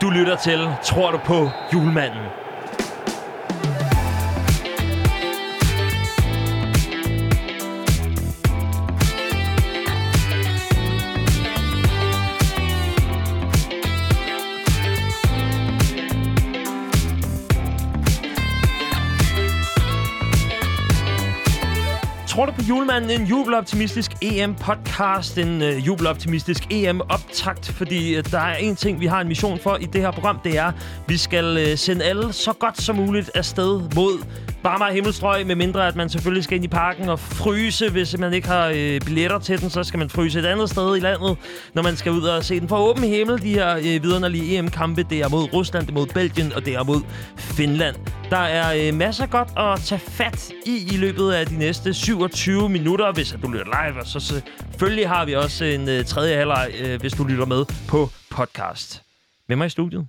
[0.00, 2.24] Du lytter til Tror du på julemanden?
[22.70, 23.20] Julemanden?
[23.20, 29.20] En jubeloptimistisk EM-podcast, en øh, jubeloptimistisk EM-optakt, fordi øh, der er en ting, vi har
[29.20, 30.72] en mission for i det her program, det er,
[31.08, 34.24] vi skal øh, sende alle så godt som muligt afsted mod
[34.62, 37.90] varmere himmelstrøg, med mindre at man selvfølgelig skal ind i parken og fryse.
[37.90, 40.96] Hvis man ikke har øh, billetter til den, så skal man fryse et andet sted
[40.96, 41.36] i landet,
[41.74, 43.42] når man skal ud og se den for åben himmel.
[43.42, 46.74] De her øh, vidunderlige EM-kampe, det er mod Rusland, det er mod Belgien, og det
[46.74, 47.00] er mod
[47.36, 47.96] Finland.
[48.30, 52.68] Der er øh, masser godt at tage fat i i løbet af de næste 27
[52.68, 54.00] minutter, hvis at du lytter live.
[54.00, 57.64] Og så selvfølgelig har vi også en øh, tredje halvleg, øh, hvis du lytter med
[57.88, 59.02] på podcast.
[59.48, 60.06] Med mig i studiet,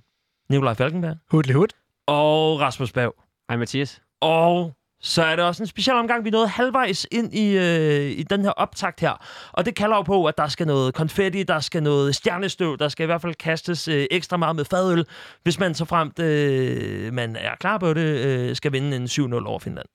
[0.50, 1.66] Nikolaj Falkenberg Hudlig hud.
[2.06, 3.14] og Rasmus Bav.
[3.48, 4.00] Hej Mathias.
[4.22, 6.24] Og så er det også en speciel omgang.
[6.24, 9.26] Vi er nået halvvejs ind i, øh, i den her optakt her.
[9.52, 12.88] Og det kalder jo på, at der skal noget konfetti, der skal noget stjernestøv, der
[12.88, 15.04] skal i hvert fald kastes øh, ekstra meget med fadøl,
[15.42, 19.46] hvis man så fremt øh, man er klar på det, øh, skal vinde en 7-0
[19.46, 19.86] over Finland.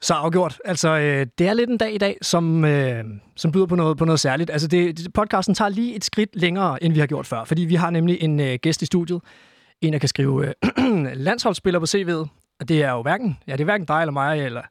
[0.00, 0.58] Så afgjort.
[0.64, 3.04] Altså, øh, det er lidt en dag i dag, som, øh,
[3.36, 4.50] som byder på noget, på noget særligt.
[4.50, 7.62] Altså, det, det, podcasten tager lige et skridt længere, end vi har gjort før, fordi
[7.62, 9.20] vi har nemlig en øh, gæst i studiet.
[9.80, 12.45] En, der kan skrive øh, landsholdsspiller på CV'et.
[12.60, 14.62] Og det er jo hverken, ja, det er hverken dig eller mig, eller,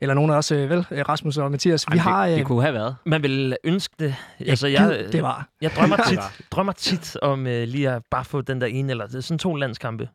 [0.00, 1.86] eller nogen af os, øh, vel, øh, Rasmus og Mathias.
[1.92, 2.26] Vi Ej, har...
[2.26, 2.96] det, Øh, det kunne have været.
[3.06, 4.14] Man vil ønske det.
[4.46, 5.48] Altså, ja, jeg, det var.
[5.60, 6.18] jeg drømmer tit,
[6.50, 9.54] drømmer tit om øh, lige at bare få den der ene, eller er sådan to
[9.54, 10.08] landskampe.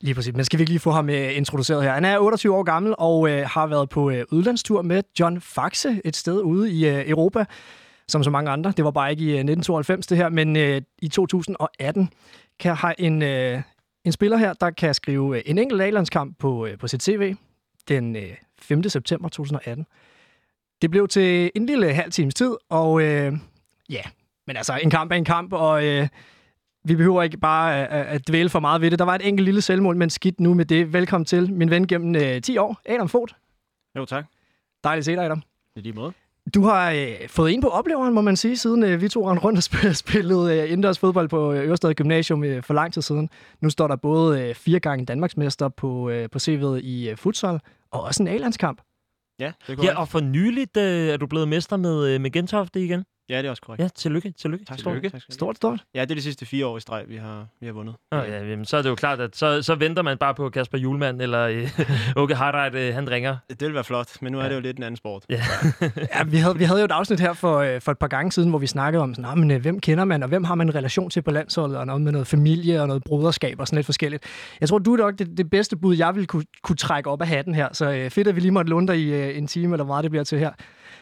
[0.00, 0.34] Lige præcis.
[0.34, 1.92] Men skal vi ikke lige få ham øh, introduceret her?
[1.92, 6.00] Han er 28 år gammel og øh, har været på øh, udlandstur med John Faxe
[6.04, 7.44] et sted ude i øh, Europa,
[8.08, 8.72] som så mange andre.
[8.76, 12.10] Det var bare ikke i øh, 1992 det her, men øh, i 2018
[12.60, 13.62] kan have en, øh,
[14.08, 17.34] en spiller her, der kan skrive øh, en enkelt A-landskamp på, øh, på sit CV
[17.88, 18.82] den øh, 5.
[18.82, 19.86] september 2018.
[20.82, 23.32] Det blev til en lille halv times tid, og øh,
[23.90, 24.02] ja,
[24.46, 26.08] men altså en kamp er en kamp, og øh,
[26.84, 28.98] vi behøver ikke bare at, at dvæle for meget ved det.
[28.98, 30.92] Der var et enkelt lille selvmål, men skidt nu med det.
[30.92, 33.34] Velkommen til, min ven gennem øh, 10 år, Adam Fod.
[33.96, 34.24] Jo, tak.
[34.84, 35.42] Dejligt at se dig, Adam.
[35.76, 36.12] I lige måde.
[36.54, 39.44] Du har øh, fået en på opleveren, må man sige, siden øh, vi to rendte
[39.44, 43.02] rundt og spillede, spillede øh, indendørs fodbold på øh, Ørestad Gymnasium øh, for lang tid
[43.02, 43.30] siden.
[43.60, 47.60] Nu står der både øh, fire gange Danmarksmester på, øh, på CV'et i øh, futsal,
[47.92, 48.80] og også en A-landskamp.
[49.40, 49.84] Ja, det.
[49.84, 53.04] Ja, og for nyligt øh, er du blevet mester med, øh, med Gentofte igen.
[53.30, 53.82] Ja, det er også korrekt.
[53.82, 54.64] Ja, tillykke, tillykke.
[54.64, 54.96] Tak Stort.
[54.96, 55.20] skal du have.
[55.30, 55.84] Stort, stort.
[55.94, 57.94] Ja, det er de sidste fire år i streg, vi har, vi har vundet.
[58.12, 60.46] Nå, ja, jamen, så er det jo klart, at så, så venter man bare på
[60.46, 61.70] at Kasper Julemand eller øh,
[62.22, 63.36] Åke Harreit, øh, han ringer.
[63.50, 64.48] Det vil være flot, men nu er Ja.
[64.48, 65.24] det jo lidt en anden sport.
[65.28, 65.42] Ja.
[66.14, 68.32] Ja, vi havde, vi havde jo et afsnit her for, øh, for et par gange
[68.32, 70.54] siden, hvor vi snakkede om, sådan, "Nå, men, øh, hvem kender man, og hvem har
[70.54, 73.66] man en relation til på landsholdet, og noget med noget familie og noget broderskab og
[73.66, 74.24] sådan lidt forskelligt.
[74.60, 77.20] Jeg tror, du er nok det, det bedste bud, jeg ville kunne, kunne trække op
[77.22, 79.46] af hatten her, så øh, fedt, at vi lige måtte låne dig i øh, en
[79.46, 80.50] time, eller hvor meget det bliver til her.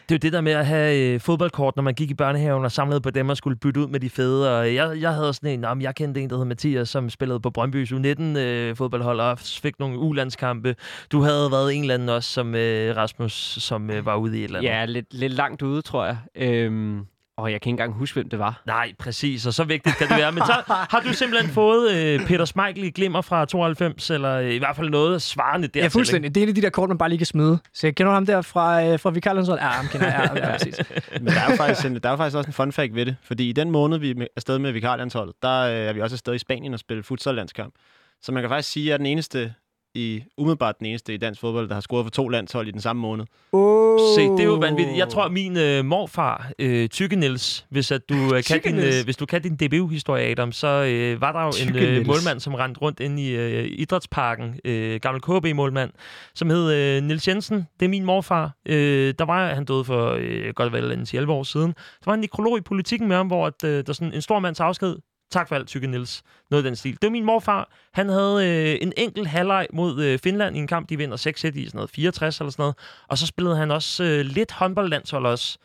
[0.09, 2.65] Det er jo det der med at have øh, fodboldkort, når man gik i børnehaven
[2.65, 4.59] og samlede på dem og skulle bytte ud med de fede.
[4.59, 7.39] Og jeg, jeg havde sådan en, om jeg kendte en, der hed Mathias, som spillede
[7.39, 10.75] på Brøndby's U19 øh, fodboldhold og fik nogle ulandskampe.
[11.11, 14.39] Du havde været en eller anden også, som øh, Rasmus, som øh, var ude i
[14.39, 14.69] et eller andet.
[14.69, 16.17] Ja, lidt, lidt langt ude, tror jeg.
[16.35, 17.05] Øhm,
[17.37, 18.61] og jeg kan ikke engang huske, hvem det var.
[18.65, 20.31] Nej, præcis, og så vigtigt kan det være.
[20.31, 20.53] Men så
[20.91, 24.89] har du simpelthen fået øh, Peter Schmeichel i glimmer fra 92, eller i hvert fald
[24.89, 25.81] noget svarende dertil.
[25.81, 26.35] Ja, fuldstændig.
[26.35, 27.59] Det er en af de der kort, man bare lige kan smide.
[27.73, 29.63] Så jeg kender ham der fra, øh, fra Vikarlandsholdet?
[29.63, 30.31] Ja, ham kender jeg.
[30.35, 30.75] Ja, ja, præcis.
[31.21, 33.15] Men der er, faktisk en, der er faktisk også en fun fact ved det.
[33.23, 36.15] Fordi i den måned, vi er med- afsted med vikarlandsholdet, der øh, er vi også
[36.15, 37.73] afsted i Spanien og spille futsal-landskamp.
[38.21, 39.53] Så man kan faktisk sige, at jeg er den eneste
[39.97, 42.81] i, umiddelbart den eneste i dansk fodbold, der har scoret for to landshold i den
[42.81, 43.25] samme måned.
[43.51, 43.99] Oh.
[44.15, 44.97] Se, det er jo vanvittigt.
[44.97, 49.03] Jeg tror, min øh, morfar, øh, Tykke Niels, hvis, at du, øh, kan din, øh,
[49.03, 52.07] hvis du kan din DBU-historie, Adam, så øh, var der jo en Tykke øh, Niels.
[52.07, 55.91] målmand, som rendte rundt inde i øh, idrætsparken, øh, gammel KB-målmand,
[56.35, 57.67] som hed øh, Niels Jensen.
[57.79, 58.51] Det er min morfar.
[58.65, 61.71] Øh, der var han døde for øh, godt vel en 11 år siden.
[61.71, 64.39] Der var en nekrolog i politikken med ham, hvor at, øh, der sådan en stor
[64.39, 64.95] mands afsked.
[65.31, 66.23] Tak for alt, Tykke Nils.
[66.49, 66.91] Noget af den stil.
[66.91, 67.71] Det var min morfar.
[67.93, 70.89] Han havde øh, en enkelt halvleg mod øh, Finland i en kamp.
[70.89, 72.75] De vinder 6-1 i sådan noget 64 eller sådan noget.
[73.07, 75.57] Og så spillede han også øh, lidt håndboldlandshold også.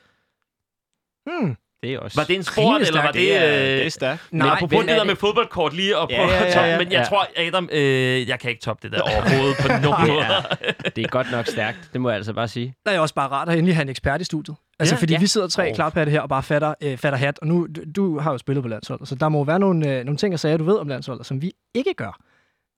[1.26, 1.56] Hmm.
[1.82, 2.20] Det er også...
[2.20, 3.20] Var det en sport, eller var det...
[3.20, 4.22] det, er, øh, det er stærkt.
[4.30, 6.68] Nej, det er der det- med fodboldkort lige og Ja, prøve ja, at ja, toppe,
[6.68, 6.78] ja.
[6.78, 7.04] men jeg Ja.
[7.04, 10.24] tror, Adam, øh, jeg kan ikke toppe det der overhovedet på nogen Det måde.
[10.24, 12.74] er, det er godt nok stærkt, det må jeg altså bare sige.
[12.86, 14.56] Der er også bare rart at endelig have en ekspert i studiet.
[14.78, 15.18] Altså, Ja, fordi ja.
[15.20, 15.74] vi sidder tre Oh.
[15.74, 17.38] klarpatte her og bare fatter, øh, fatter hat.
[17.38, 20.04] Og nu, du, du har jo spillet på landsholdet, så der må være nogle, øh,
[20.04, 22.20] nogle ting og sager, du ved om landsholdet, som vi ikke gør.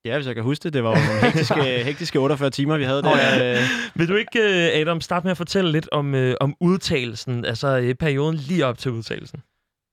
[0.05, 0.73] Ja, hvis jeg kan huske det.
[0.73, 3.53] Det var jo nogle hektiske, hektiske 48 timer, vi havde der.
[3.55, 3.63] øh,
[3.95, 7.79] Vil du ikke, øh, Adam, starte med at fortælle lidt om, øh, om udtalelsen, altså
[7.79, 9.43] øh, perioden lige op til udtalelsen?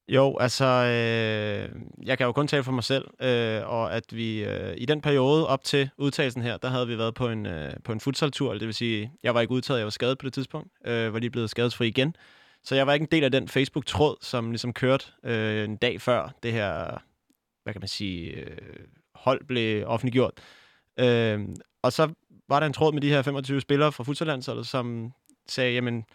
[0.09, 1.69] Jo, altså, øh,
[2.05, 5.01] jeg kan jo kun tale for mig selv, øh, og at vi øh, i den
[5.01, 8.53] periode op til udtagelsen her, der havde vi været på en, øh, på en futsaltur,
[8.53, 11.19] det vil sige, jeg var ikke udtaget, jeg var skadet på det tidspunkt, øh, var
[11.19, 12.15] lige blevet skadesfri igen.
[12.63, 16.01] Så jeg var ikke en del af den Facebook-tråd, som ligesom kørte øh, en dag
[16.01, 17.01] før det her,
[17.63, 18.57] hvad kan man sige, øh,
[19.15, 20.33] hold blev offentliggjort.
[20.99, 21.39] Øh,
[21.81, 22.13] og så
[22.49, 25.13] var der en tråd med de her 25 spillere fra futsallandsholdet, som
[25.47, 26.05] sagde, jamen,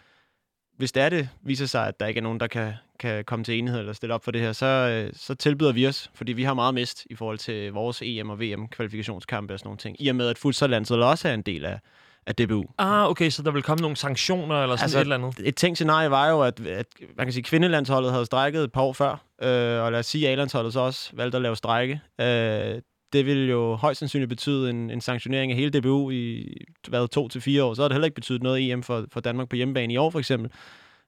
[0.77, 3.45] hvis det er det, viser sig, at der ikke er nogen, der kan, kan komme
[3.45, 6.33] til enighed eller stille op for det her, så, øh, så tilbyder vi os, fordi
[6.33, 10.01] vi har meget mist i forhold til vores EM- og VM-kvalifikationskampe og sådan nogle ting.
[10.01, 11.79] I og med, at futsallandsholdet også er en del af,
[12.27, 12.63] af DBU.
[12.77, 15.39] Ah, okay, så der vil komme nogle sanktioner eller sådan altså, et eller andet?
[15.43, 16.85] Et tænkt scenarie var jo, at, at
[17.17, 20.27] man kan sige, kvindelandsholdet havde strækket et par år før, øh, og lad os sige,
[20.27, 22.01] at A-landsholdet så også valgte at lave strække.
[22.21, 22.81] Øh,
[23.13, 26.57] det ville jo højst sandsynligt betyde en, en sanktionering af hele DBU i
[26.89, 27.73] hvad, to til fire år.
[27.73, 30.09] Så har det heller ikke betydet noget EM for, for Danmark på hjemmebane i år,
[30.09, 30.51] for eksempel.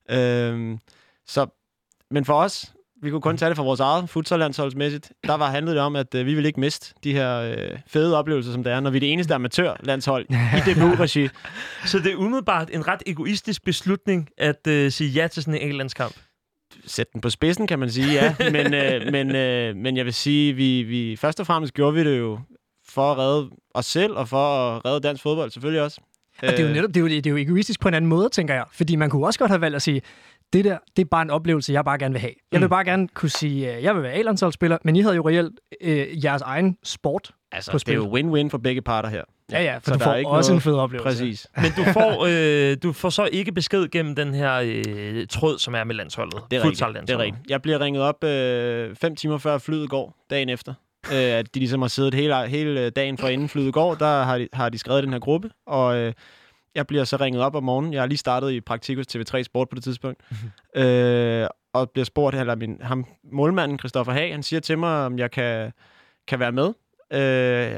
[0.10, 0.78] Øh,
[1.28, 1.48] så,
[2.12, 5.12] men for os, vi kunne kun tage det fra vores eget futsallandsholdsmæssigt.
[5.24, 8.18] Der var handlet det om, at øh, vi ville ikke miste de her øh, fede
[8.18, 11.30] oplevelser, som det er, når vi er det eneste amatørlandshold i DBU-regi.
[11.86, 15.74] Så det er umiddelbart en ret egoistisk beslutning at øh, sige ja til sådan en
[15.74, 16.16] landskamp.
[16.86, 18.36] Sæt den på spidsen, kan man sige, ja.
[18.40, 22.04] Men, øh, men, øh, men jeg vil sige, vi, vi først og fremmest gjorde vi
[22.04, 22.40] det jo
[22.90, 26.02] for at redde os selv, og for at redde dansk fodbold selvfølgelig også.
[26.42, 28.10] Og det er jo netop det er jo, det er jo egoistisk på en anden
[28.10, 28.66] måde, tænker jeg.
[28.72, 30.02] Fordi man kunne også godt have valgt at sige,
[30.54, 32.34] det der, det er bare en oplevelse, jeg bare gerne vil have.
[32.52, 32.70] Jeg vil mm.
[32.70, 36.26] bare gerne kunne sige, at jeg vil være A-landsholdsspiller, men I havde jo reelt øh,
[36.26, 39.24] jeres egen sport altså, på det er jo win-win for begge parter her.
[39.52, 40.60] Ja, ja, for så du får ikke også noget...
[40.60, 41.10] en fed oplevelse.
[41.10, 41.48] Præcis.
[41.64, 45.76] Men du får, øh, du får så ikke besked gennem den her øh, tråd, som
[45.76, 46.42] er med landsholdet.
[46.52, 47.08] Det er rigtigt.
[47.08, 47.50] Det er rigtigt.
[47.50, 50.74] Jeg bliver ringet op øh, fem timer før flyet går, dagen efter.
[51.12, 54.38] Øh, at de ligesom har siddet hele, hele dagen for inden flyet går, der har
[54.38, 55.98] de, har de skrevet den her gruppe, og...
[55.98, 56.14] Øh,
[56.76, 57.94] jeg bliver så ringet op om morgenen.
[57.94, 60.22] Jeg har lige startet i praktik hos TV3 Sport på det tidspunkt.
[60.30, 60.50] Mm-hmm.
[60.84, 65.20] Øh, og bliver spurgt, eller min, ham, målmanden Christoffer Hag, han siger til mig, om
[65.20, 65.72] jeg kan,
[66.28, 66.74] kan være med.
[67.14, 67.22] Øh,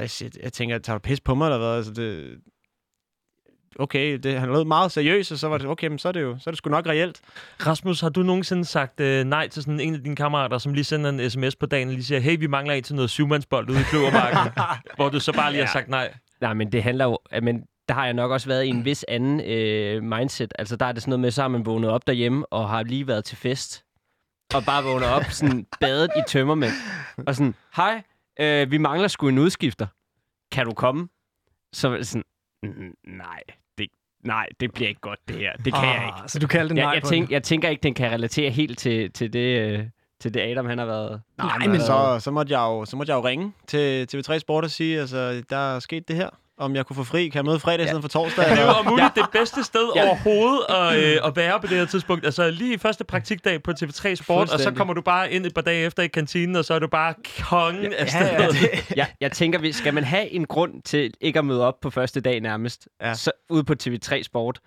[0.00, 1.76] jeg, siger, jeg tænker, tager du pis på mig, eller hvad?
[1.76, 2.38] Altså, det,
[3.78, 6.22] okay, det, han lød meget seriøs, og så var det, okay, men så er det
[6.22, 7.20] jo så er det sgu nok reelt.
[7.66, 10.84] Rasmus, har du nogensinde sagt øh, nej til sådan en af dine kammerater, som lige
[10.84, 13.70] sender en sms på dagen, og lige siger, hey, vi mangler en til noget syvmandsbold
[13.70, 14.52] ude i Kløvermarken,
[14.96, 15.66] hvor du så bare lige ja.
[15.66, 16.14] har sagt nej?
[16.40, 19.04] Nej, men det handler jo, men der har jeg nok også været i en vis
[19.08, 20.52] anden øh, mindset.
[20.58, 22.82] Altså, der er det sådan noget med, så har man vågnet op derhjemme og har
[22.82, 23.84] lige været til fest.
[24.54, 26.72] Og bare vågnet op, sådan badet i tømmermænd.
[27.26, 28.02] Og sådan, hej,
[28.40, 29.86] øh, vi mangler sgu en udskifter.
[30.52, 31.08] Kan du komme?
[31.72, 32.24] Så sådan,
[33.04, 33.40] nej,
[33.78, 33.88] det,
[34.24, 35.52] nej, det bliver ikke godt, det her.
[35.52, 36.32] Det kan ah, jeg ikke.
[36.32, 39.12] Så du kaldte nej jeg, jeg, tænk, jeg tænker ikke, den kan relatere helt til,
[39.12, 39.58] til det...
[39.58, 39.86] Øh,
[40.20, 41.22] til det Adam, han har været...
[41.38, 44.64] Nej, men så, så, måtte jeg jo, så måtte jeg jo ringe til TV3 Sport
[44.64, 46.30] og sige, altså, der er sket det her
[46.62, 47.28] om jeg kunne få fri.
[47.28, 47.98] Kan jeg møde fredag ja.
[47.98, 48.44] for torsdag?
[48.50, 49.22] Det er jo om muligt ja.
[49.22, 50.06] det bedste sted ja.
[50.06, 52.24] overhovedet at, øh, at være på det her tidspunkt.
[52.24, 55.62] Altså lige første praktikdag på TV3 Sport, og så kommer du bare ind et par
[55.62, 58.62] dage efter i kantinen, og så er du bare kongen ja, af stedet.
[58.62, 58.78] Ja, ja.
[58.96, 62.20] ja, jeg tænker, skal man have en grund til ikke at møde op på første
[62.20, 63.14] dag nærmest, ja.
[63.14, 64.60] så ude på TV3 Sport,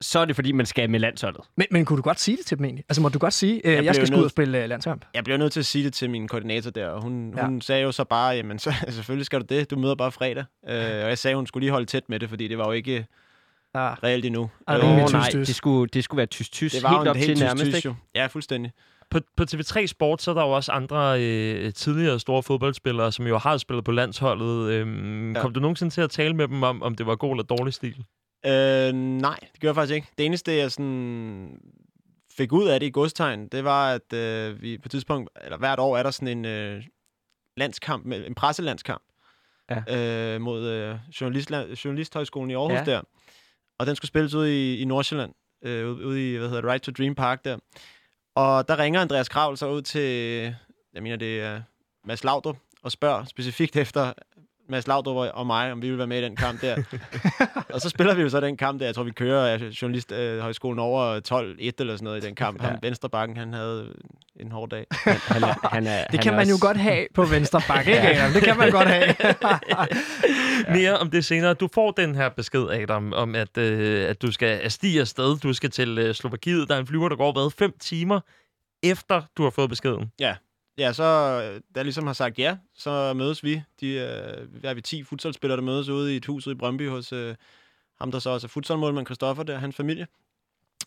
[0.00, 1.40] så er det, fordi man skal med landsholdet.
[1.56, 2.84] Men, men kunne du godt sige det til dem egentlig?
[2.88, 5.04] Altså, må du godt sige, øh, jeg, jeg skal skulle ud og spille uh, landskamp?
[5.14, 7.46] Jeg bliver nødt til at sige det til min koordinator der, og hun, ja.
[7.46, 10.44] hun sagde jo så bare, jamen, så, selvfølgelig skal du det, du møder bare fredag.
[10.62, 12.72] Uh, og jeg sagde, hun skulle lige holde tæt med det, fordi det var jo
[12.72, 13.06] ikke
[13.74, 13.94] ja.
[13.94, 14.50] reelt endnu.
[14.68, 16.74] Ja, det, oh, nej, det skulle, det skulle være tysk-tysk.
[16.74, 17.94] Det var helt op helt til nærmest, ikke?
[18.14, 18.72] Ja, fuldstændig.
[19.10, 23.26] På, på TV3 Sport, så er der jo også andre øh, tidligere store fodboldspillere, som
[23.26, 24.70] jo har spillet på landsholdet.
[24.70, 25.40] Øhm, ja.
[25.40, 27.74] Kom du nogensinde til at tale med dem om, om det var god eller dårlig
[27.74, 28.04] stil?
[28.46, 30.08] Øh, nej, det gjorde jeg faktisk ikke.
[30.18, 31.60] Det eneste, jeg sådan
[32.36, 35.58] fik ud af det i godstegn, det var, at øh, vi på et tidspunkt, eller
[35.58, 36.84] hvert år er der sådan en øh,
[37.56, 39.02] landskamp, en presselandskamp
[39.70, 40.34] ja.
[40.34, 41.50] øh, mod øh, journalist,
[41.84, 42.84] Journalisthøjskolen i Aarhus ja.
[42.84, 43.02] der.
[43.78, 46.82] Og den skulle spilles ude i, i Nordsjælland, øh, ude i, hvad hedder det, Right
[46.82, 47.58] to Dream Park der.
[48.34, 50.42] Og der ringer Andreas Kravl så ud til,
[50.94, 51.62] jeg mener det er
[52.04, 54.12] Mads Laudrup, og spørger specifikt efter,
[54.70, 56.82] Mads Laudrup og mig, om vi vil være med i den kamp der.
[57.74, 58.86] og så spiller vi jo så den kamp der.
[58.86, 62.62] Jeg tror, vi kører journalisthøjskolen øh, over 12-1 eller sådan noget i den kamp.
[62.62, 62.68] Ja.
[62.68, 63.94] Han, Venstrebakken, han havde
[64.40, 64.86] en hård dag.
[64.90, 66.50] Han, han er, han er, det kan man også...
[66.50, 68.32] jo godt have på Venstrebakken, ikke Adam?
[68.32, 69.04] Det kan man godt have.
[69.68, 69.84] ja.
[70.68, 71.54] Mere om det senere.
[71.54, 75.38] Du får den her besked, Adam, om at, øh, at du skal stige afsted.
[75.38, 76.68] Du skal til øh, Slovakiet.
[76.68, 77.50] Der er en flyver, der går hvad?
[77.58, 78.20] Fem timer
[78.82, 80.12] efter du har fået beskeden.
[80.20, 80.34] Ja,
[80.80, 83.62] ja, så øh, der ligesom har sagt ja, så mødes vi.
[83.80, 86.88] De, øh, er vi 10 futsalspillere, der mødes ude i et hus ude i Brøndby
[86.88, 87.34] hos øh,
[87.98, 90.06] ham, der så også er futsalmålmand Christoffer, der hans familie.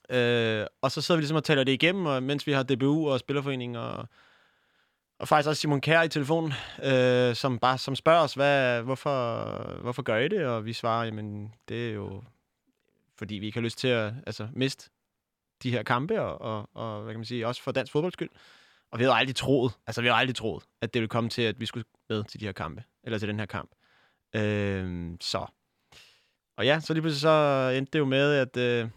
[0.10, 3.10] Øh, og så sidder vi ligesom og taler det igennem, og mens vi har DBU
[3.10, 4.08] og Spillerforening og,
[5.20, 9.82] og faktisk også Simon Kær i telefonen, øh, som bare som spørger os, hvad, hvorfor,
[9.82, 10.46] hvorfor gør I det?
[10.46, 12.24] Og vi svarer, jamen det er jo
[13.18, 14.90] fordi vi ikke har lyst til at altså, miste
[15.64, 18.30] de her kampe, og, og, og hvad kan man sige, også for dansk fodbolds skyld.
[18.94, 21.42] Og vi havde aldrig troet, altså vi havde aldrig troet, at det ville komme til,
[21.42, 23.72] at vi skulle med til de her kampe, eller til den her kamp.
[24.36, 25.46] Øh, så.
[26.58, 28.90] Og ja, så lige pludselig så endte det jo med, at, øh,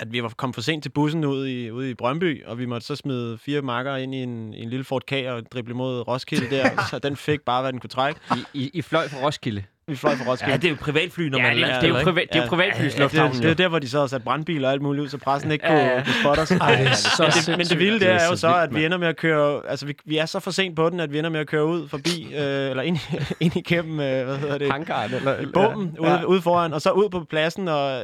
[0.00, 2.66] at vi var kommet for sent til bussen ude i, ude i Brøndby, og vi
[2.66, 5.74] måtte så smide fire makker ind i en, i en lille Ford K og drible
[5.74, 8.20] mod Roskilde der, så den fik bare, hvad den kunne trække.
[8.36, 9.64] I, I, I fløj fra Roskilde.
[9.88, 10.50] Vi fløj fra Roskilde.
[10.52, 12.04] Ja, det er jo privatfly, når Ja, man det, lander, det, er jo ikke?
[12.04, 13.28] privat, det er jo Ja.
[13.32, 15.18] det, det er der, hvor de så har sat brandbiler og alt muligt ud, så
[15.18, 16.02] pressen ikke kunne, Ja, ja.
[16.04, 16.50] kunne spotte os.
[16.50, 17.70] Ej, det så men, det, men sindssygt.
[17.70, 19.60] det vilde Det er er jo så at vi ender med at køre...
[19.68, 21.66] Altså, vi, vi er så for sent på den, at vi ender med at køre
[21.66, 22.98] ud forbi, øh, eller ind,
[23.40, 25.36] ind igennem, øh, hvad hedder det, Hangaren, eller...
[25.54, 26.16] bomben Ja.
[26.18, 28.02] ude, ude foran, og så ud på pladsen og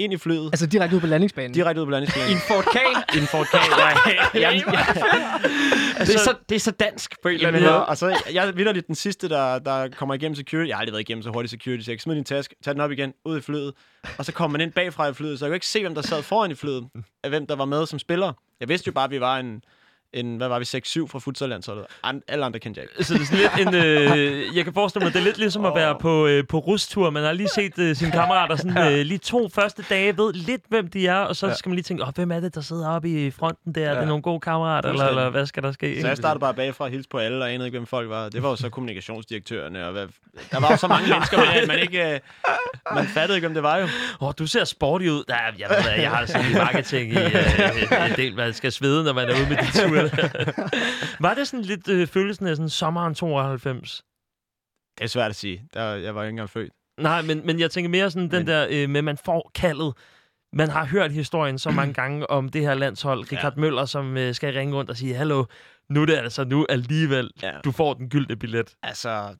[0.00, 0.46] ind i flyet.
[0.52, 1.52] Altså direkte ud på landingsbanen.
[1.52, 2.32] Direkte ud på I landingsbanen.
[2.32, 2.76] en Ford K.
[3.14, 3.54] I en Ford K.
[3.54, 3.60] Ja,
[4.40, 4.62] ja, ja,
[5.98, 7.86] det, er så, det er så dansk på en eller anden måde.
[7.86, 10.68] og så jeg er vidderligt den sidste, der, der kommer igennem security.
[10.68, 12.74] Jeg har aldrig været igennem så hurtigt security, så jeg kan smide din taske, tage
[12.74, 13.72] den op igen, ud i flyet,
[14.18, 16.02] og så kommer man ind bagfra i flyet, så jeg kan ikke se, hvem der
[16.02, 16.84] sad foran i flyet,
[17.24, 18.32] af hvem der var med som spiller.
[18.60, 19.62] Jeg vidste jo bare, at vi var en,
[20.12, 21.84] en hvad var vi, 6-7 fra futsallandsholdet.
[22.04, 23.04] An- alle andre kendte jeg ikke.
[23.04, 23.74] Så det er sådan lidt en...
[23.74, 27.10] Øh, jeg kan forestille mig, det er lidt ligesom at være på, øh, på rustur.
[27.10, 30.62] Man har lige set øh, sine kammerater sådan, øh, lige to første dage, ved lidt,
[30.68, 31.54] hvem de er, og så Ja.
[31.54, 33.80] skal man lige tænke, oh, hvem er det, der sidder oppe i fronten der?
[33.82, 33.88] Ja.
[33.90, 36.00] Er det nogle gode kammerater, eller, eller hvad skal der ske?
[36.00, 38.28] Så jeg startede bare bagfra og hilste på alle, og anede ikke, hvem folk var.
[38.28, 38.68] Det var jo så
[39.14, 40.06] kommunikationsdirektørerne, og hvad,
[40.50, 42.12] der var jo så mange mennesker med, at man ikke...
[42.14, 42.20] Øh,
[42.94, 43.84] man fattede ikke, hvem det var jo.
[43.84, 45.24] Åh, oh, du ser sporty ud.
[45.28, 49.04] Ja, jeg ved jeg har sådan i marketing i øh, en del, man skal svede,
[49.04, 49.99] når man er ude med de ture.
[51.26, 54.02] var det sådan lidt øh, følelsen af sådan sommeren 92?
[54.98, 55.64] Det er svært at sige.
[55.74, 56.72] Der, jeg var ikke engang født.
[57.00, 59.94] Nej, men, men jeg tænker mere sådan den Men- der øh, med, man får kaldet.
[60.52, 63.32] Man har hørt historien så mange gange om det her landshold.
[63.32, 65.44] Richard Møller, som øh, skal ringe rundt og sige, hallo,
[65.88, 67.52] nu er det altså nu alligevel, Ja.
[67.64, 68.74] du får den gyldne billet.
[68.82, 69.34] Altså,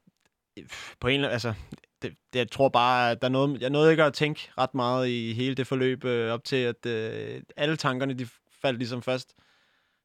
[1.01, 1.33] på en eller anden...
[1.33, 1.55] Altså,
[2.03, 4.75] det, det, jeg tror bare, at der er noget, jeg nåede ikke at tænke ret
[4.75, 8.29] meget i hele det forløb øh, op til, at øh, alle tankerne, de
[8.63, 9.35] faldt ligesom først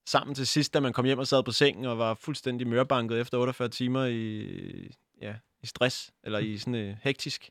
[0.05, 3.19] sammen til sidst, da man kom hjem og sad på sengen og var fuldstændig mørbanket
[3.19, 7.49] efter 48 timer i, ja, i stress, eller i sådan øh, hektisk.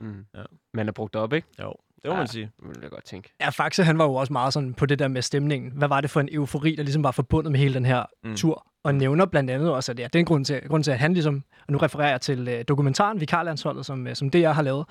[0.00, 0.26] Mm.
[0.34, 0.44] Ja.
[0.72, 1.48] Man er brugt op, ikke?
[1.62, 1.74] Jo,
[2.04, 2.20] det må Ja.
[2.20, 2.50] man sige.
[2.60, 3.32] Det vil jeg godt tænke.
[3.40, 5.72] Ja, Faxe, han var jo også meget sådan på det der med stemningen.
[5.76, 8.36] Hvad var det for en eufori, der ligesom var forbundet med hele den her Mm.
[8.36, 8.66] tur?
[8.84, 10.98] Og nævner blandt andet også, at ja, det er en grund til, grund til, at
[10.98, 14.62] han ligesom, og nu refererer jeg til øh, dokumentaren Vikarlandsholdet, som, øh, som DR har
[14.62, 14.86] lavet,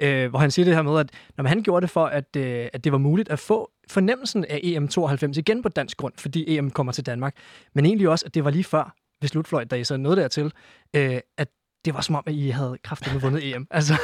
[0.00, 2.68] øh, hvor han siger det her med, at når han gjorde det for, at, øh,
[2.72, 6.70] at det var muligt at få fornemmelsen af EM92 igen på dansk grund, fordi EM
[6.70, 7.34] kommer til Danmark,
[7.74, 10.52] men egentlig også, at det var lige før ved slutfløjt, da I så nåede dertil,
[10.96, 11.48] øh, at
[11.84, 13.66] det var som om, at I havde kraftigt vundet EM.
[13.70, 13.94] Altså,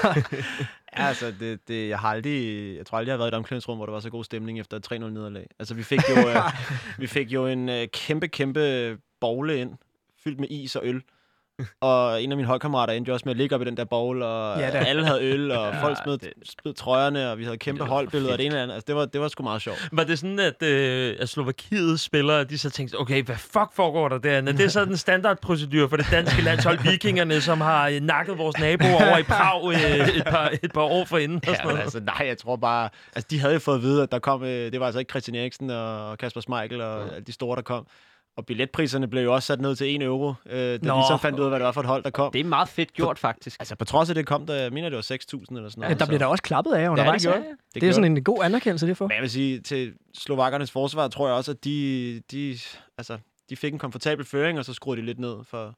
[0.98, 3.34] Ja, altså, det, det, jeg har aldrig, jeg tror aldrig, jeg har været i et
[3.34, 5.46] omklædningsrum, hvor der var så god stemning efter et 3-0 nederlag.
[5.58, 6.36] Altså, vi fik jo, øh,
[6.98, 9.70] vi fik jo en øh, kæmpe, kæmpe bogle ind,
[10.24, 11.02] fyldt med is og øl.
[11.80, 14.22] Og en af mine holdkammerater endte også med at ligge op i den der bowl,
[14.22, 17.38] og Ja, ja, det- alle havde øl, og Ja, folk smed, det- smed trøjerne, og
[17.38, 18.74] vi havde kæmpe for holdbilleder, og det ene eller andet.
[18.74, 19.88] Altså, det var, det var sgu meget sjovt.
[19.92, 24.08] Var det sådan, at, øh, at Slovakiets spillere, de så tænkte, okay, hvad fuck foregår
[24.08, 24.52] der derinde?
[24.52, 28.58] Det er sådan en standardprocedur for det danske landshold, vikingerne, som har øh, nakket vores
[28.58, 31.36] naboer over i Prag øh, et, par, et par år forinden.
[31.36, 31.80] Og sådan Ja, noget.
[31.80, 32.88] altså, nej, jeg tror bare...
[33.16, 34.42] Altså, de havde jo fået at vide, at der kom...
[34.44, 37.62] Øh, det var altså ikke Christian Eriksen og Kasper Schmeichel og alle de store, der
[37.62, 37.86] kom.
[38.38, 40.98] Og billetpriserne blev jo også sat ned til 1 euro, øh, da Nå.
[40.98, 42.32] de så fandt ud af, hvad det var for et hold, der kom.
[42.32, 43.60] Det er meget fedt gjort, faktisk.
[43.60, 45.88] Altså, på trods af det kom der, jeg mener, det var 6.000 eller sådan ja,
[45.88, 46.00] noget.
[46.00, 47.22] der blev der også klappet af undervejs.
[47.22, 47.74] gjorde det, det.
[47.74, 49.06] det, det er sådan en god anerkendelse, det for.
[49.06, 52.58] Men jeg vil sige, til slovakkernes forsvar, tror jeg også, at de, de,
[52.98, 53.18] altså,
[53.50, 55.74] de fik en komfortabel føring, og så skruede de lidt ned for...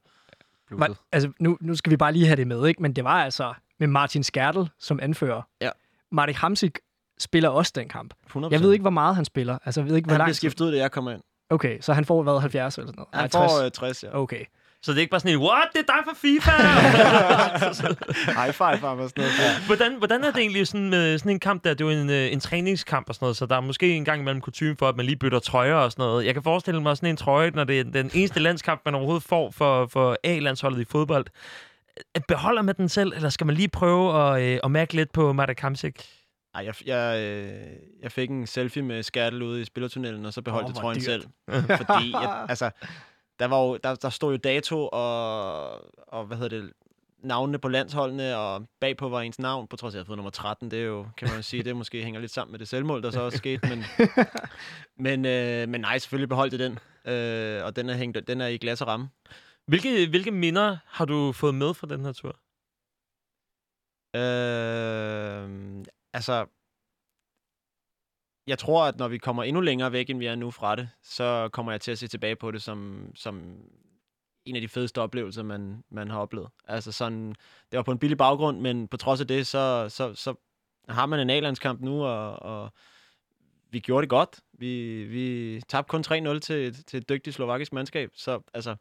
[0.71, 2.83] Man, altså, nu, nu skal vi bare lige have det med, ikke?
[2.83, 5.43] men det var altså med Martin Skertel som anfører.
[5.61, 5.71] Ja.
[6.13, 6.79] Martin Hamsik
[7.19, 8.15] spiller også den kamp.
[8.37, 8.49] 100%.
[8.51, 9.59] Jeg ved ikke, hvor meget han spiller.
[9.65, 10.37] Altså, jeg ved ikke, hvor han bliver langt.
[10.37, 11.23] skiftet ud, da jeg kommer ind.
[11.51, 13.09] Okay, så han får hvad, 70 eller sådan noget?
[13.15, 14.19] Han Nej, får øh, 60, ja.
[14.19, 14.45] Okay.
[14.83, 16.51] Så det er ikke bare sådan en, what, det er dig fra FIFA!
[18.41, 19.39] High five ham og sådan noget.
[19.39, 19.67] Ja.
[19.67, 21.75] hvordan, hvordan er det egentlig sådan med sådan en kamp der?
[21.75, 24.05] Det er jo en, øh, en træningskamp og sådan noget, så der er måske en
[24.05, 26.27] gang imellem kutume for, at man lige bytter trøjer og sådan noget.
[26.27, 29.23] Jeg kan forestille mig sådan en trøje, når det er den eneste landskamp, man overhovedet
[29.23, 31.27] får for, for A-landsholdet i fodbold.
[32.17, 35.13] Øh, Beholder man den selv, eller skal man lige prøve at, øh, at mærke lidt
[35.13, 36.07] på Marta Kamsik?
[36.55, 40.43] Ej, jeg, jeg, øh, jeg fik en selfie med Skærtel ude i spillertunnelen, og så
[40.43, 41.05] beholdt Åh, jeg trøjen dyrt.
[41.05, 41.23] selv.
[41.87, 42.71] Fordi, jeg, altså,
[43.39, 45.71] der, var jo, der, der stod jo dato og,
[46.09, 46.73] og, hvad hedder det,
[47.23, 50.17] navnene på landsholdene, og bagpå var ens navn, på trods af, at jeg havde fået
[50.19, 50.71] nummer 13.
[50.71, 53.03] Det er jo, kan man jo sige, det måske hænger lidt sammen med det selvmål,
[53.03, 53.69] der så også skete.
[53.69, 53.85] Men,
[55.07, 56.79] men, øh, men nej, selvfølgelig beholdt jeg den.
[57.13, 59.09] Øh, og den er, hængt, den er i glas og ramme.
[59.67, 62.37] Hvilke, hvilke minder har du fået med fra den her tur?
[64.17, 66.47] Øh, altså,
[68.47, 70.89] jeg tror, at når vi kommer endnu længere væk, end vi er nu fra det,
[71.03, 73.63] så kommer jeg til at se tilbage på det som, som
[74.45, 76.49] en af de fedeste oplevelser, man, man har oplevet.
[76.69, 77.29] Altså sådan,
[77.71, 80.35] det var på en billig baggrund, men på trods af det, så, så, så
[80.89, 82.73] har man en A-landskamp nu, og, og
[83.71, 84.41] vi gjorde det godt.
[84.53, 88.77] Vi, vi tabte kun 3-0 til, til et dygtigt slovakisk mandskab, så altså,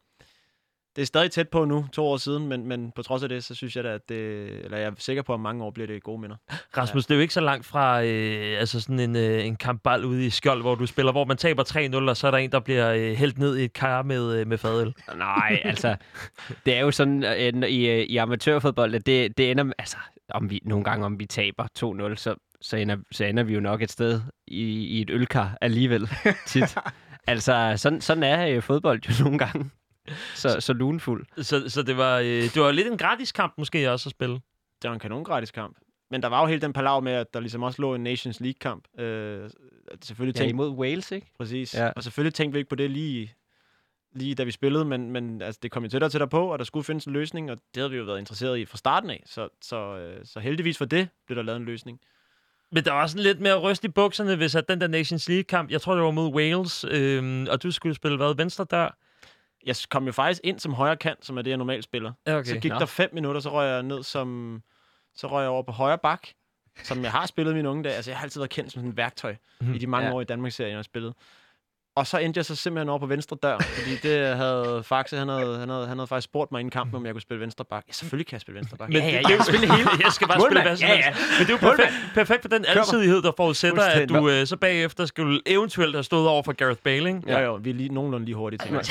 [0.96, 3.44] det er stadig tæt på nu, to år siden, men, men på trods af det,
[3.44, 5.86] så synes jeg da, at det, eller jeg er sikker på, at mange år bliver
[5.86, 6.36] det gode minder.
[6.76, 10.04] Rasmus, det er jo ikke så langt fra øh, altså sådan en, øh, en kampball
[10.04, 11.64] ude i Skjold, hvor du spiller, hvor man taber
[12.04, 14.36] 3-0, og så er der en, der bliver øh, hældt ned i et kar med,
[14.40, 14.92] øh, med fadøl.
[15.16, 15.96] Nej, altså,
[16.66, 19.96] det er jo sådan øh, i, øh, i amatørfodbold, at det, det ender, med- altså,
[20.30, 21.64] om vi, nogle gange om vi taber
[22.12, 25.58] 2-0, så, så, ender, så ender vi jo nok et sted i, i et ølkar
[25.60, 26.08] alligevel
[26.46, 26.76] tit.
[27.26, 29.70] altså, sådan, sådan er øh, fodbold jo nogle gange.
[30.34, 31.26] Så, så lunefuld.
[31.42, 34.34] Så, så det, var, øh, det var lidt en gratis kamp måske også at spille.
[34.82, 35.76] Det var en kanongratis kamp.
[36.10, 38.40] Men der var jo helt den palav med, at der ligesom også lå en Nations
[38.40, 39.00] League-kamp.
[39.00, 39.50] Øh,
[40.02, 41.26] selvfølgelig Ja, tænkte, imod Wales, ikke?
[41.38, 41.74] præcis.
[41.74, 41.90] Ja.
[41.96, 43.34] Og selvfølgelig tænkte vi ikke på det lige,
[44.12, 46.58] lige da vi spillede, men, men altså, det kom jo tættere og tættere på, og
[46.58, 49.10] der skulle findes en løsning, og det havde vi jo været interesseret i fra starten
[49.10, 49.22] af.
[49.26, 52.00] Så, så, øh, så heldigvis for det blev der lavet en løsning.
[52.72, 55.70] Men der var sådan lidt mere ryst i bukserne, hvis at den der Nations League-kamp,
[55.70, 58.88] jeg tror, det var mod Wales, øh, og du skulle spille hvad, venstre der?
[59.66, 62.12] Jeg kom jo faktisk ind som højre kant, som er det, jeg normalt spiller.
[62.26, 62.44] Okay.
[62.44, 62.78] Så gik Nå.
[62.78, 64.62] der fem minutter, så røg jeg ned som...
[65.14, 66.28] Så røg jeg over på højre bak,
[66.82, 67.94] som jeg har spillet mine unge dage.
[67.94, 69.74] Altså, jeg har altid været kendt som sådan et værktøj Mhm.
[69.74, 70.14] i de mange Ja.
[70.14, 71.14] år i Danmarks-serien, jeg har spillet.
[71.96, 75.28] Og så endte jeg så simpelthen over på venstre dør, fordi det havde Faxe, han
[75.28, 77.64] havde, han havde, han havde faktisk spurgt mig inden kampen, om jeg kunne spille venstre
[77.64, 77.84] bak.
[77.88, 78.88] Ja, selvfølgelig kan jeg spille venstre bak.
[78.88, 79.88] Men Ja, ja, jeg kan spille hele.
[80.04, 80.50] Jeg skal bare Målmand.
[80.50, 81.08] spille hvad som Ja, helst.
[81.20, 81.38] ja.
[81.38, 84.56] Men det er jo perfekt, perfekt for den alsidighed, der forudsætter, at du øh, så
[84.56, 87.22] bagefter skulle eventuelt have stået over for Gareth Bale, ikke?
[87.26, 88.72] Ja, jo, vi er lige, nogenlunde lige hurtigt til.
[88.72, 88.90] Men hvad,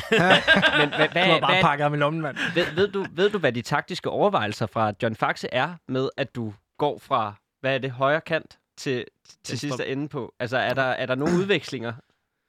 [1.12, 2.38] hvad, Du har bare hvad, pakket ham i lommen, mand.
[2.56, 6.36] ved, ved, du, ved du, hvad de taktiske overvejelser fra John Faxe er med, at
[6.36, 9.06] du går fra, hvad er det, højre kant til,
[9.44, 10.34] til sidste ende på?
[10.40, 11.94] Altså, er der, er der nogle udvekslinger?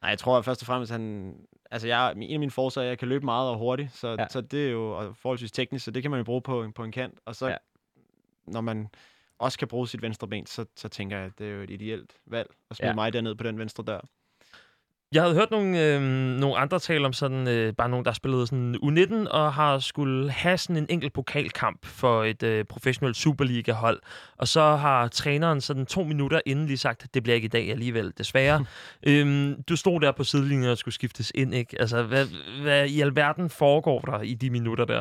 [0.02, 1.35] Nej, jeg tror at først og fremmest, han...
[1.71, 4.16] Altså, jeg, en af mine forser er, at jeg kan løbe meget og hurtigt, så,
[4.19, 4.28] Ja.
[4.30, 6.85] så det er jo og forholdsvis teknisk, så det kan man jo bruge på, på
[6.85, 7.19] en kant.
[7.25, 7.57] Og så, Ja.
[8.47, 8.88] når man
[9.38, 11.71] også kan bruge sit venstre ben, så, så tænker jeg, at det er jo et
[11.71, 12.95] ideelt valg at smide ja.
[12.95, 14.00] mig derned på den venstre dør.
[15.14, 16.00] Jeg havde hørt nogle, øh,
[16.40, 20.31] nogle andre tale om sådan, øh, bare nogen, der spillede sådan U19, og har skulle
[20.31, 24.00] have sådan en enkelt pokalkamp for et øh, professionelt Superliga-hold.
[24.37, 27.70] Og så har træneren sådan to minutter inden lige sagt, det bliver ikke i dag
[27.70, 28.64] alligevel, desværre.
[29.09, 31.81] øhm, du stod der på sidelinjen og skulle skiftes ind, ikke?
[31.81, 32.27] Altså, hvad,
[32.62, 35.01] hvad i alverden foregår der i de minutter der?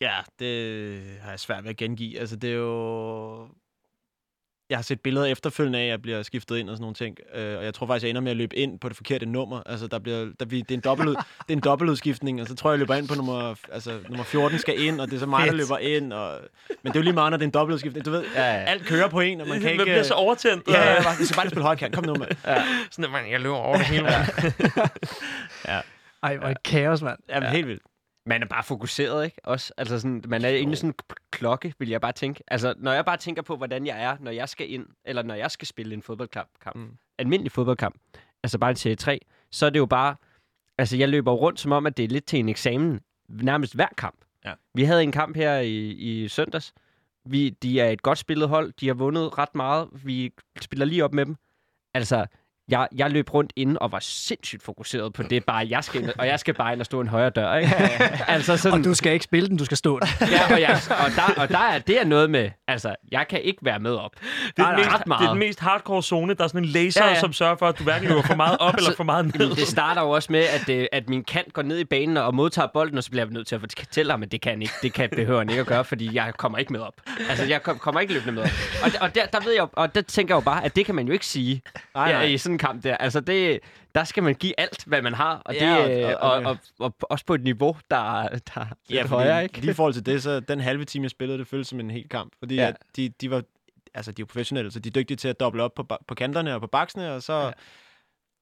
[0.00, 2.18] Ja, det har jeg svært ved at gengive.
[2.18, 3.48] Altså, det er jo...
[4.70, 7.16] Jeg har set billeder efterfølgende af, at jeg bliver skiftet ind og sådan nogle ting.
[7.34, 9.62] Øh, og jeg tror faktisk, jeg ender med at løbe ind på det forkerte nummer.
[9.66, 12.54] Altså, der bliver, der, vi, det, er en dobbelt, det er en dobbeltudskiftning, og så
[12.54, 15.18] tror jeg, jeg løber ind på nummer, altså, nummer 14 skal ind, og det er
[15.20, 16.12] så mig, der løber ind.
[16.12, 18.06] Og, men det er jo lige meget, når det er en dobbeltudskiftning.
[18.06, 18.64] Du ved, Ja, ja.
[18.64, 19.84] alt kører på en, og man kan Man ikke...
[19.84, 20.68] bliver så overtændt.
[20.68, 21.94] Ja, ja, ja, jeg skal bare spille højre kant.
[21.94, 22.30] Kom nu, mand.
[22.90, 24.08] Sådan, at man, jeg løber over det hele.
[26.22, 27.18] Ej, hvor et kaos, mand.
[27.28, 27.82] Ja, men helt vildt.
[28.28, 29.36] Man er bare fokuseret, ikke?
[29.44, 30.94] Også, altså sådan, man er egentlig sådan en
[31.30, 32.44] klokke, vil jeg bare tænke.
[32.48, 35.34] Altså, når jeg bare tænker på, hvordan jeg er, når jeg skal ind, eller når
[35.34, 36.96] jeg skal spille en fodboldkamp, kamp, mm.
[37.18, 37.96] Almindelig fodboldkamp,
[38.42, 40.16] altså bare en serie 3, så er det jo bare,
[40.78, 43.88] altså jeg løber rundt som om, at det er lidt til en eksamen, nærmest hver
[43.96, 44.16] kamp.
[44.44, 44.52] Ja.
[44.74, 46.72] Vi havde en kamp her i, i søndags.
[47.24, 51.04] Vi, de er et godt spillet hold, de har vundet ret meget, vi spiller lige
[51.04, 51.36] op med dem.
[51.94, 52.26] Altså,
[52.68, 56.10] jeg, jeg løb rundt inde og var sindssygt fokuseret på det, bare jeg skal ind,
[56.18, 57.74] og jeg skal bare ind og stå en højre dør, ikke?
[58.28, 60.06] altså sådan, Og du skal ikke spille den, du skal stå der.
[60.30, 63.42] Ja, og, jeg, og, der, og der er, det er noget med, altså, jeg kan
[63.42, 64.10] ikke være med op.
[64.56, 66.34] Det er, den mest, det er den mest hardcore zone.
[66.34, 67.14] Der er sådan en laser, Ja, ja, ja.
[67.14, 67.20] ja.
[67.20, 69.32] som sørger for, at du hverken løber for meget op eller for meget ned.
[69.40, 72.16] Jamen, det starter jo også med, at, det, at min kant går ned i banen
[72.16, 74.62] og modtager bolden, og så bliver jeg nødt til at fortælle ham, at det kan
[74.62, 74.74] ikke.
[74.82, 76.94] Det kan behøver han ikke at gøre, fordi jeg kommer ikke med op.
[77.28, 78.48] Altså, jeg kom, kommer ikke løbende med op.
[78.82, 80.94] Og, og, der, der ved jeg og der tænker jeg jo bare, at det kan
[80.94, 81.62] man jo ikke sige
[81.94, 82.22] Nej, ja, nej.
[82.22, 82.96] i sådan en kamp der.
[82.96, 83.60] Altså, det,
[83.94, 86.56] der skal man give alt, hvad man har, og, det, Ja, og- og, og- og,
[86.78, 89.60] og, og, også på et niveau, der, der er Ja, højere, ikke?
[89.60, 91.90] lige i forhold til det, så den halve time, jeg spillede, det føltes som en
[91.90, 92.32] hel kamp.
[92.38, 92.66] Fordi Ja.
[92.68, 93.42] at de, de var,
[93.94, 96.54] altså de er professionelle, så de er dygtige til at doble op på, på kanterne
[96.54, 97.50] og på baksene, og så Ja.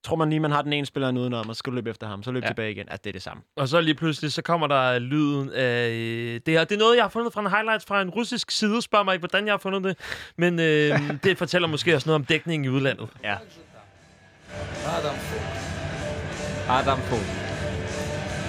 [0.05, 2.07] tror man lige, man har den ene spiller udenom, og så skal du løbe efter
[2.07, 2.49] ham, så løb Ja.
[2.49, 2.89] tilbage igen.
[2.89, 3.43] Altså, det er det samme.
[3.57, 5.89] Og så lige pludselig, så kommer der lyden af...
[6.47, 6.65] Det, her.
[6.65, 8.83] det er noget, jeg har fundet fra en highlights fra en russisk side.
[8.83, 9.99] Spørg mig ikke, hvordan jeg har fundet det.
[10.37, 13.09] Men øh, det fortæller måske også noget om dækningen i udlandet.
[13.25, 13.37] Ja.
[14.98, 15.42] Адам Фок.
[16.70, 17.28] Adam Fogh.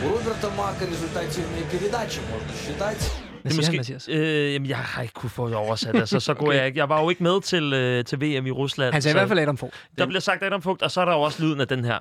[0.05, 3.13] У Роберта Мака результативные передачи, можно считать.
[3.43, 4.09] Hvad siger han, Mathias?
[4.09, 5.97] øh, jamen, jeg har ikke kunne få det oversat.
[5.97, 6.57] Altså, så går okay.
[6.57, 6.79] jeg ikke.
[6.79, 8.93] Jeg var jo ikke med til, øh, til VM i Rusland.
[8.93, 9.73] Han sagde i så hvert fald Adam Fogh.
[9.99, 11.99] Der bliver sagt Adam Fugt, og så er der jo også lyden af den her.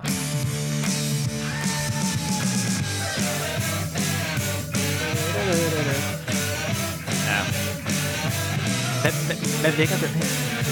[9.02, 10.65] Hvad, hvad, hvad vækker den her?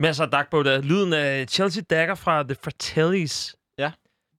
[0.00, 0.82] Masser af dag på der.
[0.82, 3.56] Lyden af Chelsea Dagger fra The Fratellis.
[3.78, 3.92] Ja.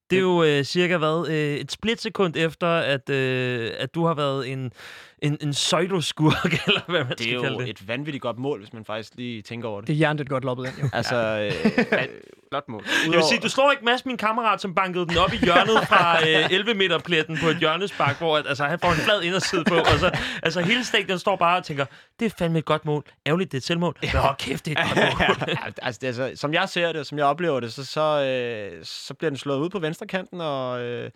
[0.10, 4.14] Det er jo øh, cirka hvad, øh, et splitsekund efter, at, øh, at du har
[4.14, 4.72] været en
[5.20, 7.70] en, en pseudoskurk, eller hvad man Det skal er kalde jo det.
[7.70, 9.88] et vanvittigt godt mål, hvis man faktisk lige tænker over det.
[9.88, 10.90] Det er hjernet godt loppet ind, jo.
[10.94, 12.08] Altså, øh,
[12.52, 12.84] Flot mål.
[13.06, 15.88] Jeg vil sige, du slår ikke Mads, min kammerat, som bankede den op i hjørnet
[15.88, 19.22] fra øh, 11 meter pletten på et hjørnespark, hvor at, altså, han får en flad
[19.22, 21.86] inderside på, og så altså, hele stadion står bare og tænker,
[22.20, 23.04] det er fandme et godt mål.
[23.28, 23.96] Ærgerligt, det er et selvmål.
[24.02, 25.58] Men hold kæft, det er et godt mål.
[25.82, 28.02] Altså, det, er altså, som jeg ser det, og som jeg oplever det, så, så,
[28.02, 31.12] øh, så bliver den slået ud på venstre kanten, og, øh,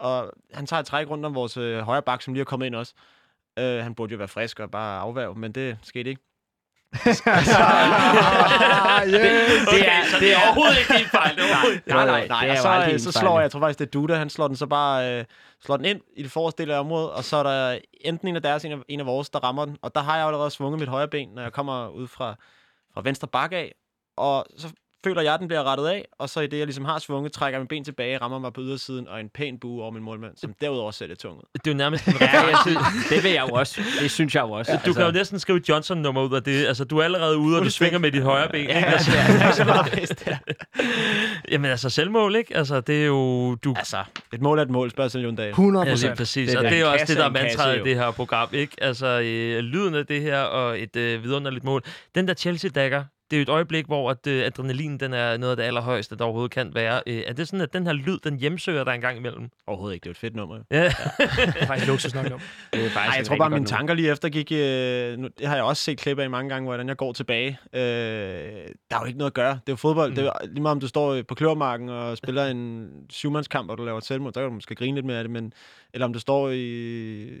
[0.00, 2.66] og han tager et træk rundt om vores øh, højre bak, som lige er kommet
[2.66, 2.94] ind også.
[3.58, 6.22] Øh, han burde jo være frisk og bare afværge, men det skete ikke.
[6.96, 7.06] ah,
[9.08, 9.66] yes.
[9.68, 11.36] Okay, så det er overhovedet ikke din fejl.
[11.36, 11.88] Det er ikke.
[11.88, 13.86] Nej, nej, nej det er og så, øh, så slår jeg, jeg tror faktisk, det
[13.86, 15.24] er Duda, han slår den så bare øh,
[15.64, 18.36] slår den ind i det forreste del af området, og så er der enten en
[18.36, 20.50] af deres, en af, en af vores, der rammer den, og der har jeg allerede
[20.50, 22.34] svunget mit højre ben, når jeg kommer ud fra,
[22.94, 23.74] fra venstre bakke af,
[24.16, 24.68] og så
[25.04, 27.32] føler jeg, at den bliver rettet af, og så i det, jeg ligesom har svunget,
[27.32, 30.02] trækker jeg min ben tilbage, rammer mig på ydersiden, og en pæn bue over min
[30.02, 31.42] målmand, som derudover ser lidt tung ud.
[31.54, 32.78] Det er jo nærmest en Ja, synes,
[33.10, 33.80] det vil jeg jo også.
[34.02, 34.78] Det synes jeg jo også.
[34.86, 36.66] Du kan jo næsten skrive Johnson-nummer ud af det.
[36.66, 38.60] Altså, du er allerede ude, og du svinger med dit højre ben.
[38.60, 38.72] Ikke?
[38.74, 39.10] Altså,
[39.56, 40.38] så meget bedst, ja.
[41.52, 42.56] jamen, altså selvmål, ikke?
[42.56, 43.54] Altså, det er jo...
[43.54, 45.48] Du, Altså, et mål er et mål, spørger Selv Jon Dahl.
[45.48, 46.16] 100 Ja, lige procent.
[46.16, 46.48] præcis.
[46.50, 46.80] Det er og det.
[46.80, 47.84] er En også det, der er en mantraet i jo.
[47.84, 48.76] det her program, ikke?
[48.80, 51.82] Altså, øh, lyden af det her, og et øh, vidunderligt mål.
[52.14, 55.50] Den der Chelsea-dagger, det er jo et øjeblik, hvor at, øh, adrenalin den er noget
[55.50, 57.02] af det allerhøjeste, der overhovedet kan være.
[57.06, 59.48] Øh, er det sådan, at den her lyd, den hjemsøger dig en gang imellem?
[59.66, 60.56] Overhovedet ikke, det er et fedt nummer.
[60.56, 60.62] jo.
[60.70, 60.84] Ja.
[60.84, 60.92] Det
[61.56, 62.40] er faktisk luksus nok nu.
[62.72, 63.68] Det er faktisk Nej, jeg tror bare, mine nummer.
[63.68, 64.52] tanker lige efter gik...
[64.52, 67.58] Øh, nu, det har jeg også set klip af mange gange, hvordan jeg går tilbage.
[67.72, 69.52] Øh, der er jo ikke noget at gøre.
[69.52, 70.10] Det er jo fodbold.
[70.10, 70.14] Mm.
[70.16, 73.78] Det er, jo- lige meget om du står på kløvermarken og spiller en syvmandskamp, og
[73.78, 75.52] du laver et selvmål, så kan du måske grine lidt mere af det, men,
[75.94, 76.66] eller om du står i,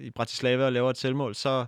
[0.06, 1.64] i Bratislava og laver et selvmål, så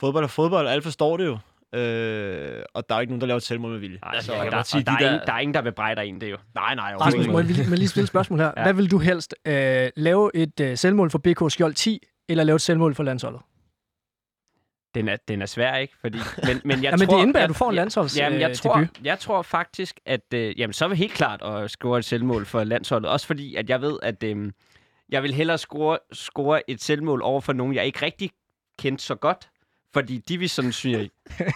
[0.00, 1.38] fodbold er fodbold, alle forstår det jo.
[1.74, 3.98] Øh, og der er jo ikke nogen, der laver et selvmål med vilje.
[4.02, 5.38] Nej, Altså, så, jeg kan der, godt sige, der, de er der- ingen, der er
[5.38, 6.36] ingen, der bebrejder en, det er jo.
[6.54, 8.52] Nej, nej, Rasmus, må jeg, lige- lige stille et spørgsmål her?
[8.56, 8.62] Ja.
[8.62, 9.34] Hvad vil du helst?
[9.46, 13.40] Øh, lave et øh, selvmål for BK Skjold 10, eller lave et selvmål for landsholdet?
[14.94, 15.94] Den er, den er svær, ikke?
[16.00, 18.40] Fordi, men, men jeg Ja, men tror, det indebærer, at du får en landsholds Jamen,
[18.40, 19.00] jeg, øh, tror, debut.
[19.04, 22.64] jeg tror faktisk, at øh, jamen, så vil helt klart at score et selvmål for
[22.64, 23.10] landsholdet.
[23.10, 24.52] Også fordi, at jeg ved, at øh,
[25.08, 28.30] jeg vil hellere score, score et selvmål over for nogen, jeg ikke rigtig
[28.78, 29.49] kendte så godt.
[29.94, 31.10] Fordi de vil sådan synes,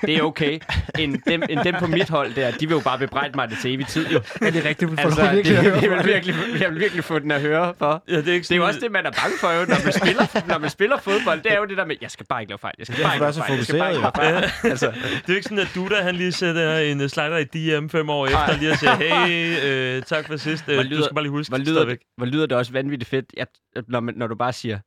[0.07, 0.59] det er okay.
[0.99, 3.59] End dem, end dem på mit hold der, de vil jo bare bebrejde mig det
[3.63, 4.07] til evig tid.
[4.09, 4.21] Jo.
[4.43, 4.91] Er det rigtigt?
[4.91, 7.41] Du får Altså, det, virkelig høre jeg, vil virkelig, jeg vil virkelig få den at
[7.41, 8.05] høre for.
[8.09, 9.85] ja, det er ikke Det er jo også det, man er bange for, jo, når
[9.85, 11.43] man spiller, når man spiller fodbold.
[11.43, 12.75] Det er jo det der med, jeg skal bare ikke lave fejl.
[12.79, 13.49] Jeg skal bare ikke lave er fejl.
[13.49, 14.71] så Jeg skal bare ikke lave fokuseret, fejl.
[14.71, 17.45] Altså, Det er jo ikke sådan, at Duda, han lige sætter en uh, slider i
[17.45, 19.57] DM fem år efter, lige at sige, hey,
[19.97, 20.65] øh, tak for sidst.
[20.69, 22.73] Øh, Hvor du lyder- skal bare lige huske hvor, lyder det, hvor lyder det også
[22.73, 23.49] vanvittigt fedt, at
[23.89, 24.79] når, man, når du bare siger,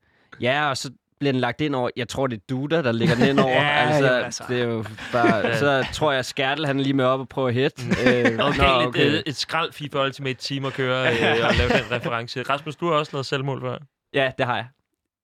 [0.42, 3.16] ja, og så bliver den lagt ind over, jeg tror, det er Duda, der lægger
[3.16, 3.52] den ind over.
[3.52, 4.44] Ja, altså, jo, altså.
[4.50, 7.48] det er jo bare, så tror jeg, Skærtel, han er lige med op og prøve
[7.48, 7.88] at hit.
[8.08, 9.22] Øh, Okay, nå, okay.
[9.26, 12.42] et skrald FIFA Ultimate Team at køre øh, og lave den reference.
[12.44, 13.78] Rasmus, du har også lavet selvmål før.
[14.14, 14.68] Ja, det har jeg.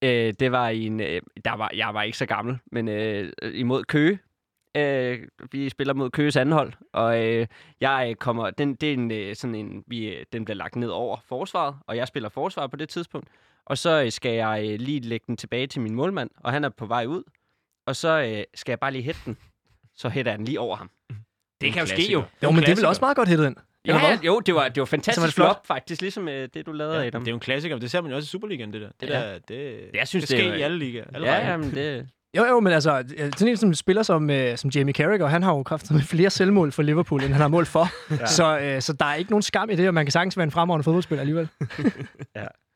[0.03, 0.99] Øh, det var i en...
[0.99, 4.19] Øh, der var, jeg var ikke så gammel, men øh, imod Køge.
[4.77, 5.19] Øh,
[5.51, 7.47] vi spiller mod Køges anden hold, og øh,
[7.81, 8.49] jeg øh, kommer...
[8.49, 9.83] Den, det er en, øh, sådan en...
[9.87, 13.27] Vi, øh, den bliver lagt ned over forsvaret, og jeg spiller forsvar på det tidspunkt.
[13.65, 16.63] Og så øh, skal jeg øh, lige lægge den tilbage til min målmand, og han
[16.63, 17.23] er på vej ud.
[17.87, 19.37] Og så øh, skal jeg bare lige hætte den.
[19.95, 20.89] Så hætter jeg den lige over ham.
[21.61, 22.23] Det kan jo ske jo.
[22.43, 23.55] Jo, men det er vel også meget godt hittet ind.
[23.87, 24.17] Ja, hvad?
[24.17, 25.47] jo, det var, det var fantastisk Så var det flot.
[25.47, 27.21] flot, faktisk, ligesom øh, det, du lavede, Ja, Adam.
[27.21, 28.89] det er jo en klassiker, det ser man jo også i Superligaen, det der.
[29.01, 29.19] Det Ja.
[29.33, 31.05] der, det, Jeg synes, det det er sker jo- i alle ligaer.
[31.13, 32.07] Alle Ja, jamen, det...
[32.37, 33.03] Jo, jo, men altså,
[33.37, 36.29] sådan en som spiller som, øh, som Jamie Carragher, han har jo kraftet med flere
[36.29, 37.87] selvmål for Liverpool, end han har mål for.
[38.21, 38.25] ja.
[38.25, 40.43] så, øh, så der er ikke nogen skam i det, og man kan sagtens være
[40.43, 41.47] en fremragende fodboldspiller alligevel.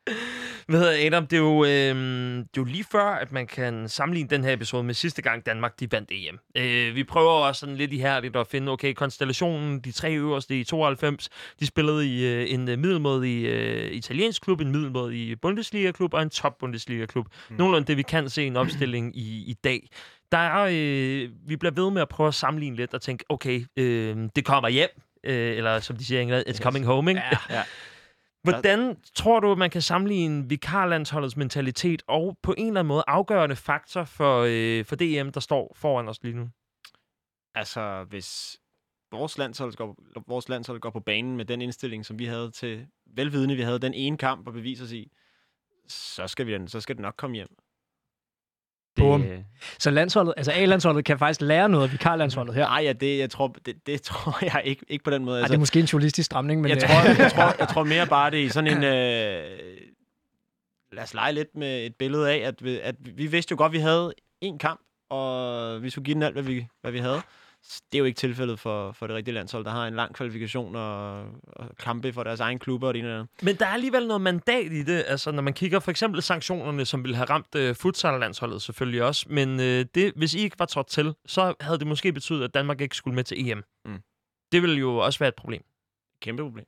[0.68, 1.26] Hvad hedder Adam?
[1.26, 1.96] Det er, jo, øh,
[2.36, 5.46] det er jo lige før, at man kan sammenligne den her episode med sidste gang
[5.46, 6.38] Danmark de vandt EM.
[6.56, 10.64] Øh, vi prøver også sådan lidt ihærdigt at finde, okay, konstellationen, de tre øverste i
[10.64, 11.28] 92,
[11.60, 16.30] de spillede i øh, en øh, middelmådig øh, italiensk klub, en middelmådig Bundesliga-klub og en
[16.30, 17.26] top-Bundesliga-klub.
[17.50, 17.56] Mm.
[17.56, 19.88] Nogenlunde det, vi kan se en opstilling i, i dag.
[20.32, 23.64] Der er, øh, vi bliver ved med at prøve at sammenligne lidt og tænke, okay,
[23.76, 24.90] øh, det kommer hjem,
[25.24, 27.22] øh, eller som de siger i England, it's coming home, ikke?
[27.32, 27.62] Ja, ja.
[28.52, 33.04] Hvordan tror du, at man kan sammenligne vikarlandsholdets mentalitet og på en eller anden måde
[33.06, 36.48] afgørende faktor for, øh, for DM, der står foran os lige nu?
[37.54, 38.56] Altså, hvis
[39.12, 42.86] vores landshold, går, vores landshold går på banen med den indstilling, som vi havde til
[43.06, 45.12] velvidende, vi havde den ene kamp at bevise os i,
[45.88, 47.48] så skal, vi, så skal det nok komme hjem.
[48.98, 49.44] Det,
[49.78, 52.64] Så landsholdet, altså A-landsholdet kan faktisk lære noget af vikarlandsholdet her.
[52.64, 55.40] Nej, ja, det, jeg tror, det, det tror jeg ikke, ikke på den måde.
[55.40, 56.68] Ej, det er måske en journalistisk stramning, men...
[56.68, 58.84] jeg, øh, tror, jeg, tror, jeg tror mere bare, det er sådan en...
[58.84, 59.44] Øh,
[60.92, 63.70] lad os lege lidt med et billede af, at vi, at vi vidste jo godt,
[63.70, 64.80] at vi havde en kamp,
[65.10, 67.20] og vi skulle give den alt, hvad vi, hvad vi havde.
[67.68, 70.76] Det er jo ikke tilfældet for, for det rigtige landshold, der har en lang kvalifikation
[70.76, 73.28] og, og kampe for deres egen klubber og det eller andet.
[73.42, 76.84] Men der er alligevel noget mandat i det, altså når man kigger for eksempel sanktionerne,
[76.84, 80.66] som ville have ramt øh, futsal-landsholdet selvfølgelig også, men øh, det, hvis I ikke var
[80.66, 83.62] trådt til, så havde det måske betydet, at Danmark ikke skulle med til EM.
[83.84, 83.98] Mm.
[84.52, 85.62] Det ville jo også være et problem.
[86.22, 86.66] Kæmpe problem.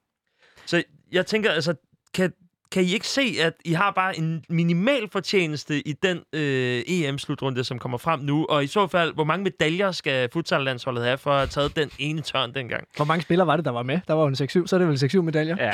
[0.66, 0.82] Så
[1.12, 1.74] jeg tænker, altså,
[2.14, 2.32] kan,
[2.72, 7.64] kan I ikke se, at I har bare en minimal fortjeneste i den øh, EM-slutrunde,
[7.64, 8.46] som kommer frem nu?
[8.46, 11.90] Og i så fald, hvor mange medaljer skal futsal-landsholdet have for at have taget den
[11.98, 12.88] ene tørn dengang?
[12.96, 14.00] Hvor mange spillere var det, der var med?
[14.09, 15.56] Der var jo en 6-7, så er det vel 6-7 medaljer?
[15.59, 15.72] Ja.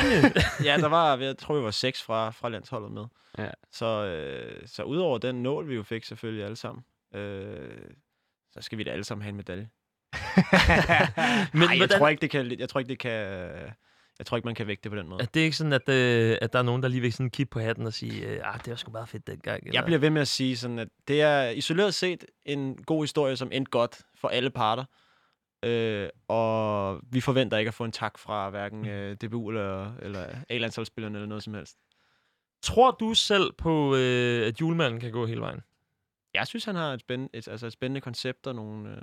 [0.73, 3.05] ja, der var, jeg tror, vi var seks fra, fra landsholdet med.
[3.39, 3.49] Ja.
[3.73, 7.69] Så, øh, så udover den nål, vi jo fik selvfølgelig alle sammen, øh,
[8.53, 9.69] så skal vi da alle sammen have en medalje.
[11.53, 12.57] Men Nej, jeg hvordan- tror ikke, det kan...
[12.59, 13.39] Jeg tror ikke, det kan...
[14.19, 15.23] Jeg tror ikke, man kan vægte det på den måde.
[15.23, 17.31] At det er ikke sådan, at, øh, at der er nogen, der lige vil sådan
[17.31, 19.63] kigge på hatten og sige, øh, ah, det var sgu meget fedt dengang.
[19.63, 19.73] Eller?
[19.81, 23.37] Jeg bliver ved med at sige sådan, at det er isoleret set en god historie,
[23.37, 24.85] som endte godt for alle parter.
[25.65, 30.27] Øh, og vi forventer ikke at få en tak fra hverken øh, DBU eller, eller
[30.49, 31.77] A-landsholdsspillerne eller noget som helst.
[32.63, 35.61] Tror du selv på, øh, at julemanden kan gå hele vejen?
[36.35, 39.03] Jeg synes, han har et spændende, et, altså et spændende koncept og nogle øh,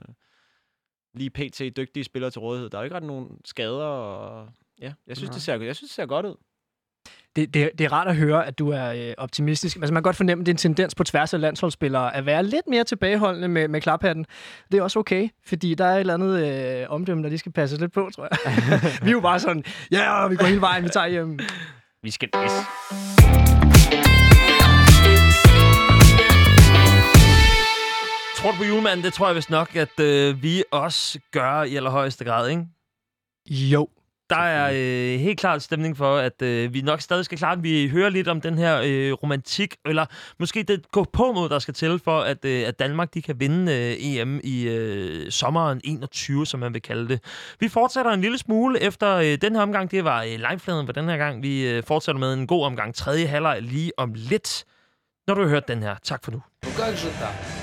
[1.13, 1.77] lige pt.
[1.77, 2.69] dygtige spillere til rådighed.
[2.69, 4.49] Der er jo ikke ret nogen skader, og
[4.81, 5.33] ja, jeg synes, Nej.
[5.33, 6.35] det ser, jeg synes, det ser godt ud.
[7.35, 9.75] Det, det, det er rart at høre, at du er øh, optimistisk.
[9.75, 12.25] Altså, man kan godt fornemme, at det er en tendens på tværs af landsholdsspillere at
[12.25, 14.25] være lidt mere tilbageholdende med, med klaphatten.
[14.71, 16.39] Det er også okay, fordi der er et eller andet
[16.81, 18.37] øh, omdømme, der lige skal passe lidt på, tror jeg.
[19.03, 21.39] vi er jo bare sådan, ja, yeah, vi går hele vejen, vi tager hjem.
[22.03, 22.29] Vi skal...
[28.37, 29.05] Tror du på julemanden?
[29.05, 32.65] Det tror jeg vist nok, at øh, vi også gør i allerhøjeste grad, ikke?
[33.47, 33.87] Jo
[34.33, 37.63] der er øh, helt klart stemning for, at øh, vi nok stadig skal klare den.
[37.63, 40.05] Vi hører lidt om den her øh, romantik, eller
[40.39, 43.39] måske det gå på mod, der skal til for, at, øh, at Danmark de kan
[43.39, 47.19] vinde øh, EM i øh, sommeren 21, som man vil kalde det.
[47.59, 49.91] Vi fortsætter en lille smule efter øh, den her omgang.
[49.91, 51.43] Det var øh, livefladen for den her gang.
[51.43, 54.65] Vi øh, fortsætter med en god omgang tredje halvleg lige om lidt,
[55.27, 55.95] når du har hørt den her.
[56.03, 56.41] Tak for nu.
[56.63, 57.62] Du kan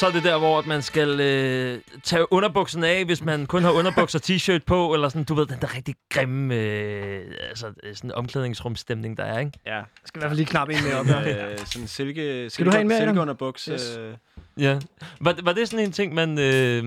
[0.00, 3.70] Så er det der, hvor man skal øh, tage underbukserne af, hvis man kun har
[3.70, 7.94] underbukser og t-shirt på, eller sådan, du ved, den der rigtig grimme øh, altså, øh,
[7.94, 9.52] sådan omklædningsrumstemning, der er, ikke?
[9.66, 9.74] Ja.
[9.76, 11.06] Jeg skal i hvert fald lige knappe en med op.
[11.06, 13.08] øh, sådan silke, Skal du have en med, Adam?
[13.08, 13.64] silkeunderbuks.
[13.64, 13.96] Yes.
[13.96, 14.14] Øh,
[14.58, 14.78] Ja.
[15.20, 16.38] Var, var det sådan en ting, man...
[16.38, 16.82] Øh,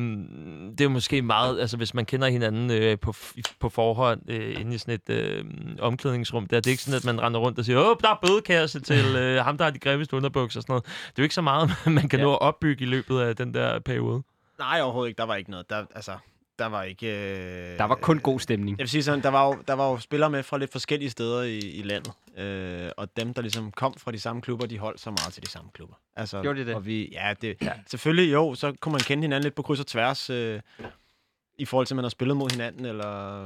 [0.71, 1.59] det er jo måske meget...
[1.59, 3.13] Altså, hvis man kender hinanden øh, på,
[3.59, 5.45] på forhånd øh, inde i sådan et øh,
[5.79, 8.19] omklædningsrum, der, det er ikke sådan, at man render rundt og siger, åh, der er
[8.27, 10.85] bødekasse til øh, ham, der har de grimmeste underbukser og sådan noget.
[10.85, 12.25] Det er jo ikke så meget, man kan Ja.
[12.25, 14.23] nå at opbygge i løbet af den der periode.
[14.59, 15.17] nej, overhovedet ikke.
[15.17, 15.69] Der var ikke noget.
[15.69, 16.11] Der, altså,
[16.59, 17.07] der var ikke...
[17.07, 18.77] Øh, der var kun god stemning.
[18.77, 21.09] Jeg vil sige sådan, der var jo, der var jo spillere med fra lidt forskellige
[21.09, 22.13] steder i, i landet.
[22.37, 25.43] Øh, og dem, der ligesom kom fra de samme klubber, de holdt så meget til
[25.45, 25.95] de samme klubber.
[26.15, 26.75] Altså, Gjorde de det?
[26.75, 29.79] Og vi, ja, det, ja, selvfølgelig jo, så kunne man kende hinanden lidt på kryds
[29.79, 30.59] og tværs, øh,
[31.57, 33.43] i forhold til, at man har spillet mod hinanden, eller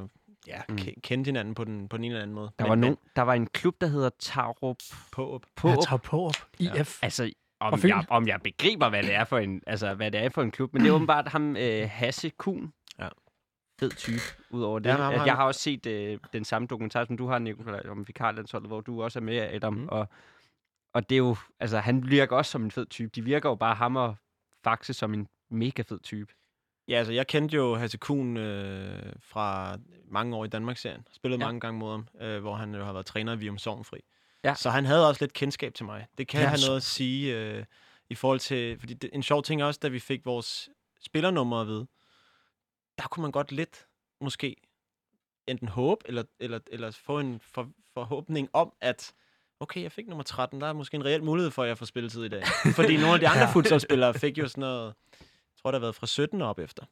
[0.48, 0.76] ja, Mm.
[0.76, 0.80] mm.
[1.04, 2.52] kendt hinanden på den, på den ene eller anden måde.
[2.60, 4.78] Der var, nogen, der var en klub, der hedder Tarup
[5.12, 5.70] på på.
[5.70, 6.34] Jeg tager på op.
[6.60, 7.00] IF.
[7.04, 10.24] Altså, Fra om jeg, om jeg begriber, hvad det er for en, altså, hvad det
[10.24, 10.74] er for en klub.
[10.74, 12.74] Men det er åbenbart ham, øh, Hasse Kuhn.
[13.00, 13.10] Ja.
[13.80, 14.90] Fed type, udover det.
[14.90, 18.08] Ja, ham jeg har også set øh, den samme dokumentar, som du har, Nicolaj, om
[18.08, 19.74] vikarlandsholdet, hvor du også er med, Adam.
[19.74, 19.88] Mm.
[19.90, 20.08] Og,
[20.94, 23.12] og det er jo, altså, han virker også som en fed type.
[23.16, 24.16] De virker jo bare ham og
[24.64, 26.34] Faxe som en mega fed type.
[26.88, 31.08] Ja, altså jeg kendte jo Hasse Kuhn øh, fra mange år i Danmarksserien.
[31.12, 31.48] Spillede Ja.
[31.48, 34.00] mange gange mod ham, øh, hvor han jo har været træner i Vium Sovnfri.
[34.44, 34.56] Ja.
[34.56, 36.08] Så han havde også lidt kendskab til mig.
[36.18, 37.66] Det kan Ja, have noget at sige øh,
[38.10, 38.80] i forhold til...
[38.80, 40.70] Fordi det, en sjov ting også, da vi fik vores
[41.02, 41.88] spillernummer at vide,
[42.98, 43.86] der kunne man godt lidt
[44.22, 44.56] måske
[45.48, 49.14] enten håbe, eller, eller, eller få en for, forhåbning om, at
[49.60, 51.86] okay, jeg fik nummer 13, der er måske en reel mulighed for, at jeg får
[51.86, 52.44] spilletid i dag.
[52.76, 53.52] Fordi nogle af de andre Ja.
[53.54, 54.86] futsalspillere fik jo sådan noget,
[55.20, 56.84] jeg tror, der har været fra 17 og op efter.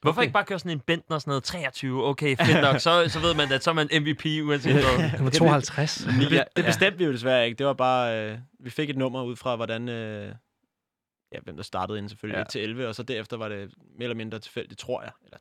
[0.00, 0.22] Hvorfor Okay.
[0.26, 2.04] ikke bare køre sådan en Bentner sådan noget 23?
[2.06, 2.80] Okay, fedt nok.
[2.80, 5.10] Så, så ved man, at så er man MVP uanset hvad.
[5.18, 5.96] Nummer 52.
[6.30, 7.58] Det, det bestemte vi jo desværre ikke.
[7.58, 10.34] Det var bare, øh, vi fik et nummer ud fra, hvordan, øh,
[11.32, 12.44] ja, hvem der startede inden selvfølgelig, Ja.
[12.44, 15.10] til 11, og så derefter var det mere eller mindre tilfældigt, tror jeg.
[15.24, 15.38] Eller,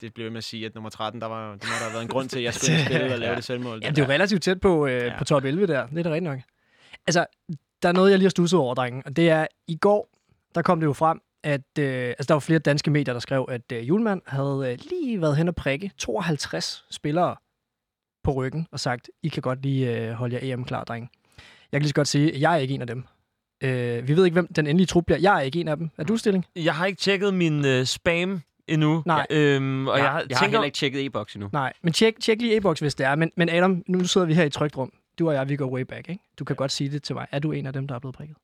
[0.00, 2.02] det blev med at sige, at nummer 13, der, var, der må der have været
[2.02, 3.36] en grund til, at jeg skulle ind spille og lave Ja.
[3.36, 3.80] det selvmål.
[3.82, 5.18] Ja, det er jo relativt tæt på, øh, Ja.
[5.18, 5.86] på top 11 der.
[5.86, 6.40] Det er da rigtigt nok.
[7.06, 7.26] Altså,
[7.82, 9.02] der er noget, jeg lige har stusset over, drengen.
[9.06, 10.08] Og det er, i går,
[10.54, 13.46] der kom det jo frem, at øh, altså, der var flere danske medier, der skrev,
[13.50, 17.36] at øh, Julemand havde øh, lige været hen og prikke 52 spillere
[18.24, 21.08] på ryggen og sagt, I kan godt lige øh, holde jer EM klar, drenge.
[21.72, 23.04] Jeg kan lige så godt sige, at jeg er ikke en af dem.
[23.62, 25.18] Øh, vi ved ikke, hvem den endelige trup bliver.
[25.18, 25.90] Jeg er ikke en af dem.
[25.98, 26.44] Er du stilling?
[26.56, 29.02] Jeg har ikke tjekket min øh, spam endnu.
[29.06, 29.26] Nej.
[29.30, 31.48] Øhm, og Og jeg, jeg, jeg, har- heller ikke tjekket e-boks endnu.
[31.52, 33.14] Nej, men tjek, tjek lige e-boks, hvis det er.
[33.14, 34.92] Men, men Adam, nu sidder vi her i trygt rum.
[35.18, 36.22] du og jeg, vi går way back, ikke?
[36.38, 37.26] Du kan godt sige det til mig.
[37.32, 38.36] Er du en af dem, der er blevet prikket?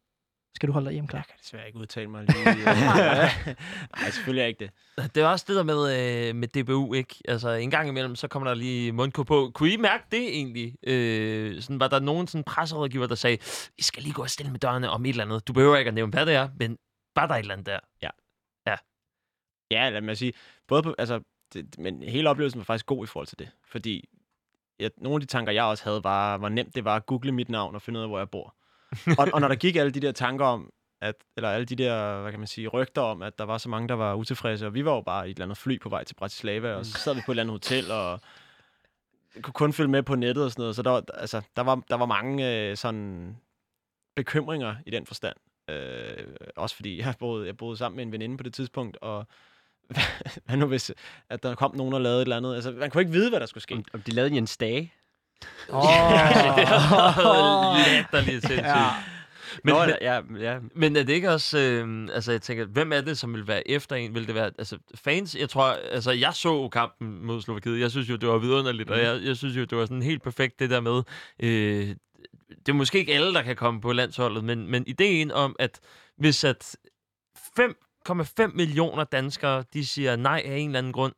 [0.55, 1.19] Skal du holde dig hjem klar?
[1.19, 2.49] Jeg kan desværre ikke udtale mig lige.
[2.49, 2.57] øh.
[3.97, 5.15] Nej, selvfølgelig er jeg ikke det.
[5.15, 5.81] Det er også det der med,
[6.29, 7.15] øh, med DBU, ikke?
[7.29, 9.51] Altså, en gang imellem, så kommer der lige mundkur på.
[9.55, 10.75] Kunne I mærke det egentlig?
[10.83, 13.39] Øh, sådan, var der nogen sådan presserådgiver, der sagde,
[13.79, 15.49] I skal lige gå og stille med dørene om et eller andet.
[15.49, 16.79] Du behøver ikke at nævne, hvad det er, men
[17.15, 17.79] bare der er et eller andet der.
[19.71, 20.33] Ja, lad mig sige,
[20.69, 21.21] både på, altså,
[21.53, 23.51] det, men hele oplevelsen var faktisk god i forhold til det.
[23.65, 24.09] Fordi
[24.81, 27.33] ja, nogle af de tanker, jeg også havde, var, hvor nemt det var at google
[27.33, 28.57] mit navn og finde ud af, hvor jeg bor
[29.19, 32.21] og, og når der gik alle de der tanker om, at, eller alle de der,
[32.21, 34.75] hvad kan man sige, rygter om, at der var så mange, der var utilfredse, og
[34.75, 36.93] vi var jo bare i et eller andet fly på vej til Bratislava, og så
[36.93, 38.21] sad vi på et eller andet hotel, og
[39.43, 41.97] kunne kun følge med på nettet og sådan noget, så der, altså, der, var, der
[41.97, 43.37] var mange øh, sådan
[44.17, 45.37] bekymringer i den forstand.
[45.71, 46.27] Øh,
[46.57, 49.27] også fordi jeg boede, jeg boede sammen med en veninde på det tidspunkt, og
[50.45, 50.93] hvad nu hvis,
[51.29, 52.55] at der kom nogen og lavede et eller andet.
[52.55, 53.75] Altså, man kunne ikke vide, hvad der skulle ske.
[53.75, 54.93] Om, om de lavede Jens Dage.
[55.69, 55.83] Åh,
[57.87, 58.67] Latterligt sindssygt.
[58.67, 58.87] ja.
[59.65, 60.59] Men, Nå, men, ja, ja.
[60.75, 61.59] men er det ikke også...
[61.59, 64.15] Øh, altså, jeg tænker, hvem er det, som vil være efter en?
[64.15, 64.51] Vil det være...
[64.59, 65.35] Altså, fans...
[65.35, 65.77] Jeg tror...
[65.93, 67.81] Altså, jeg så kampen mod Slovakiet.
[67.81, 68.93] Jeg synes jo, det var vidunderligt, mm.
[68.93, 71.03] og jeg, jeg synes jo, det var sådan helt perfekt, det der med...
[71.43, 71.89] Øh,
[72.67, 75.81] det er måske ikke alle, der kan komme på landsholdet, men, men ideen om, at
[76.19, 76.77] hvis at
[77.61, 81.13] 5,5 millioner danskere, de siger nej af en eller anden grund,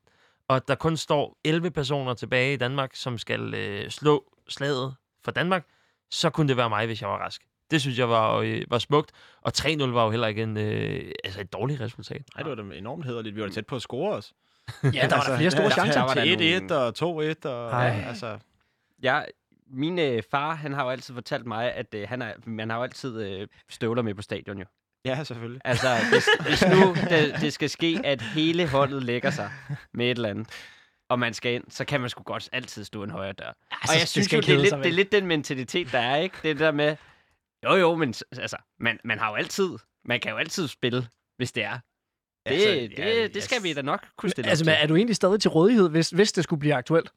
[0.53, 4.95] og at der kun står 11 personer tilbage i Danmark, som skal øh, slå slaget
[5.25, 5.67] for Danmark,
[6.11, 7.43] så kunne det være mig, hvis jeg var rask.
[7.71, 9.13] Det synes jeg var, øh, var smukt.
[9.43, 12.23] Og 3-0 var jo heller ikke en, øh, altså et dårligt resultat.
[12.37, 13.37] Nej, det var da enormt hederligt.
[13.37, 14.33] Vi var da tæt på at score os.
[14.85, 16.01] ja, der var der flere store ja, chancer.
[16.01, 17.49] Der var der til 1-1 nogle- og 2-1.
[17.49, 18.05] Og, Ej.
[18.09, 18.39] altså,
[19.03, 19.27] Jeg,
[19.71, 22.77] min øh, far, han har jo altid fortalt mig, at øh, han er, man har
[22.77, 24.65] jo altid øh, støvler med på stadion jo.
[25.05, 25.61] Ja, selvfølgelig.
[25.65, 29.51] Altså, hvis, hvis nu det, det skal ske, at hele holdet lægger sig
[29.95, 30.49] med et eller andet,
[31.09, 33.45] og man skal ind, så kan man sgu godt altid stå en højre dør.
[33.45, 35.93] så og jeg det synes skal jo, det er, lidt, det er lidt den mentalitet,
[35.93, 36.37] der er, ikke?
[36.43, 36.97] Det er der med,
[37.65, 39.71] jo jo, men altså, man, man har jo altid,
[40.05, 41.79] man kan jo altid spille, hvis det er.
[42.47, 44.83] Det, Altså, det, ja, det skal vi da nok kunne stille Altså, op men til.
[44.83, 47.13] er du egentlig stadig til rådighed, hvis, hvis det skulle blive aktuelt?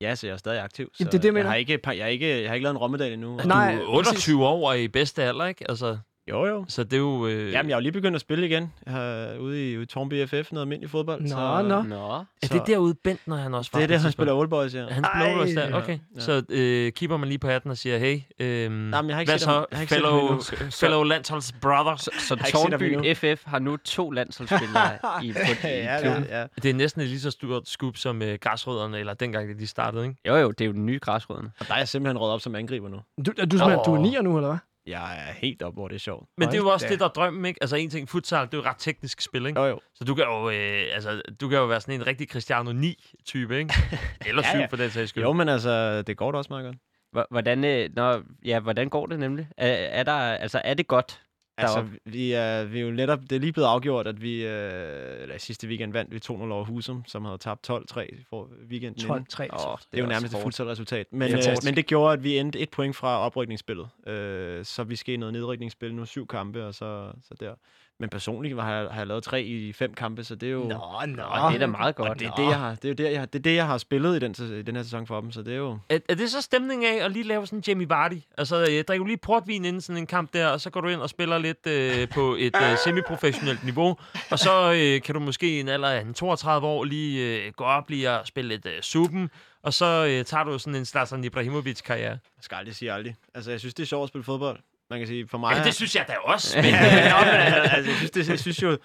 [0.00, 0.90] Ja, så jeg er stadig aktiv.
[0.92, 2.62] Så Jamen, det er det, jeg jeg, har ikke, jeg, har ikke, jeg har ikke
[2.64, 3.36] lavet en rommedal endnu.
[3.36, 5.70] Nej, du er 28 år og i bedste alder, ikke?
[5.70, 5.98] Altså,
[6.30, 6.64] Jo, jo.
[6.68, 7.26] så det er jo...
[7.26, 8.72] Øh, Jamen, jeg er jo lige begyndt at spille igen.
[8.86, 11.20] Jeg har ude i, i Tornby FF, noget almindelig fodbold.
[11.22, 11.82] Nå, så, nå.
[11.82, 14.12] Nå, er så- det derude Bent, når han også var Det er det, et han
[14.12, 14.86] spiller Old Boys, ja.
[14.90, 15.68] Han spiller også der?
[15.68, 15.98] Ja, Okay.
[16.16, 16.20] ja.
[16.20, 19.30] Så øh, kipper man lige på hatten og siger, hey, øh, men jeg har ikke
[19.32, 20.40] hvad set ham- så, jeg har fellow, ham
[20.82, 21.96] fellow landsholdsbrother?
[21.96, 23.14] så, så har ham Tornby.
[23.14, 24.92] FF har nu to landsholdsspillere
[25.24, 26.24] i, på, i ja, klubben.
[26.24, 26.46] ja, ja.
[26.62, 30.04] Det er næsten et lige så stort skub som øh, græsrødderne, eller dengang de startede,
[30.04, 30.16] ikke?
[30.28, 31.50] Jo jo, det er jo den nye græsrødderne.
[31.60, 32.96] Og der er jeg simpelthen råd op som angriber nu.
[32.96, 33.00] Du,
[33.38, 33.84] er du, simpelthen, Åh.
[33.86, 34.58] du er nier nu, eller hvad?
[34.86, 36.28] Jeg er helt op, hvor det er sjovt.
[36.38, 36.92] Men det er jo også da.
[36.92, 37.58] det, der er drømmen, ikke?
[37.62, 39.60] Altså en ting, futsal, det er jo ret teknisk spil, ikke?
[39.60, 39.80] Jo, jo.
[39.94, 43.58] Så du kan jo, øh, altså, du kan jo være sådan en rigtig Cristiano 9-type,
[43.58, 43.74] ikke?
[44.28, 44.66] Eller Ja, 7 ja.
[44.66, 45.22] for den sags skyld.
[45.24, 46.76] Jo, men altså, det går da også meget godt.
[47.12, 49.48] Hvor- Hvordan, øh, når, ja, hvordan går det nemlig?
[49.56, 51.20] Er, er, der, altså, er det godt?
[51.58, 51.98] Altså, deroppe?
[52.04, 55.38] vi er, vi er jo netop, det er lige blevet afgjort, at vi øh, eller
[55.38, 59.26] sidste weekend vandt vi 2-0 over Husum, som havde tabt 12-3 for weekenden inden.
[59.32, 59.42] 12-3.
[59.68, 60.42] Åh, Det er jo nærmest et hårdt.
[60.42, 61.06] fuldtalresultat.
[61.12, 63.88] Men, Det øh, men det gjorde, at vi endte et point fra oprykningsspillet.
[64.06, 67.54] Øh, så vi skal i noget nedrykningsspil nu, syv kampe, og så, så der.
[68.00, 70.62] Men personligt har jeg, har jeg lavet tre i fem kampe, så det er jo...
[70.62, 71.22] Nå, nå.
[71.22, 72.08] Og det er da meget godt.
[72.08, 73.54] og det er det, jeg har, det, er jo det, jeg har, det er det,
[73.54, 75.78] jeg har spillet i den, i den her sæson for dem, så det er jo...
[75.88, 78.20] Er, er det så stemning af at lige lave sådan en Jamie Vardy?
[78.38, 80.88] Altså, jeg drikker du lige portvin inden sådan en kamp der, og så går du
[80.88, 83.96] ind og spiller lidt øh, på et øh, semiprofessionelt niveau,
[84.30, 87.52] og så øh, kan du måske i en alder af en 32 år lige øh,
[87.52, 89.30] gå op lige og spille lidt øh, suppen,
[89.62, 92.10] og så øh, tager du sådan en Zlatan Ibrahimovic-karriere.
[92.10, 93.16] Jeg skal aldrig sige aldrig.
[93.34, 94.58] Altså, jeg synes, det er sjovt at spille fodbold.
[94.90, 95.56] Man kan sige, for mig...
[95.56, 96.56] Ja, det synes jeg da også.
[96.56, 96.64] Men,
[97.12, 98.78] Nå, men altså, jeg synes, det, jeg synes jo,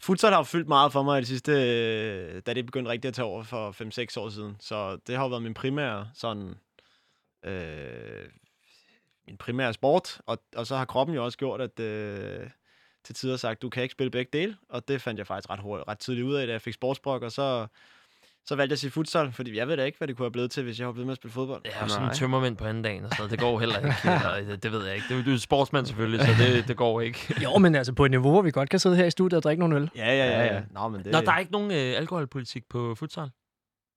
[0.00, 3.08] futsal har jo fyldt meget for mig i det sidste, øh, da det begyndte rigtigt
[3.08, 3.70] at tage over for
[4.18, 4.56] 5-6 år siden.
[4.60, 6.54] Så det har jo været min primære sådan,
[7.44, 8.28] øh,
[9.26, 12.50] min primære sport, og, og så har kroppen jo også gjort, at øh,
[13.04, 15.60] til tider sagt, du kan ikke spille begge dele, og det fandt jeg faktisk ret,
[15.60, 17.66] hurtigt, ret tidligt ud af, da jeg fik sportsbrok, og så,
[18.46, 20.32] så valgte jeg at sige futsal, fordi jeg ved da ikke, hvad det kunne have
[20.32, 21.60] blevet til, hvis jeg var blevet med at spille fodbold.
[21.64, 23.94] jeg er jo sådan en tømmermænd på anden dagen, og så det går heller ikke.
[24.40, 25.16] Eller, det, det ved jeg ikke.
[25.16, 27.34] Det, du er sportsmand selvfølgelig, så det, det går ikke.
[27.44, 29.42] Jo, men altså på et niveau, hvor vi godt kan sidde her i studiet og
[29.42, 29.90] drikke nogle øl.
[29.96, 30.30] Ja, ja, ja.
[30.30, 30.54] Ja, ja.
[30.54, 30.60] ja.
[30.70, 33.30] Nå, men det, Nå, der er ikke nogen øh, alkoholpolitik på futsal?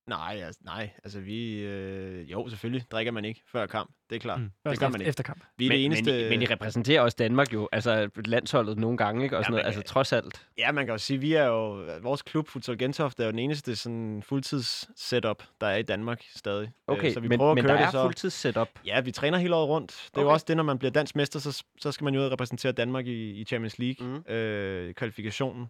[0.08, 1.60] Nej, altså, nej, altså vi...
[1.62, 3.92] Øh, jo, selvfølgelig drikker man ikke før kamp.
[4.10, 4.40] Det er klart.
[4.42, 4.52] Mm.
[4.68, 5.10] Først gør man efter, ikke.
[5.10, 5.44] efter kamp.
[5.58, 6.12] Vi er men, det eneste...
[6.12, 9.38] men, I, men I repræsenterer også Danmark jo, altså landsholdet nogle gange, ikke?
[9.38, 10.48] Og Ja, sådan noget, men, altså øh, trods alt.
[10.58, 11.86] Ja, man kan jo sige, vi er jo...
[12.02, 16.22] Vores klub, Futsal Gentofte, er jo den eneste sådan fuldtids setup, der er i Danmark
[16.36, 16.64] stadig.
[16.90, 18.04] Øh, Okay, så vi men, prøver at men køre der det er så...
[18.04, 18.70] fuldtids setup.
[18.86, 19.92] Ja, vi træner hele året rundt.
[20.12, 20.34] Det er jo Okay.
[20.34, 22.72] også det, når man bliver dansk mester, så, så skal man jo ud og repræsentere
[22.72, 24.34] Danmark i, i Champions League, Mm.
[24.34, 25.68] øh, kvalifikationen.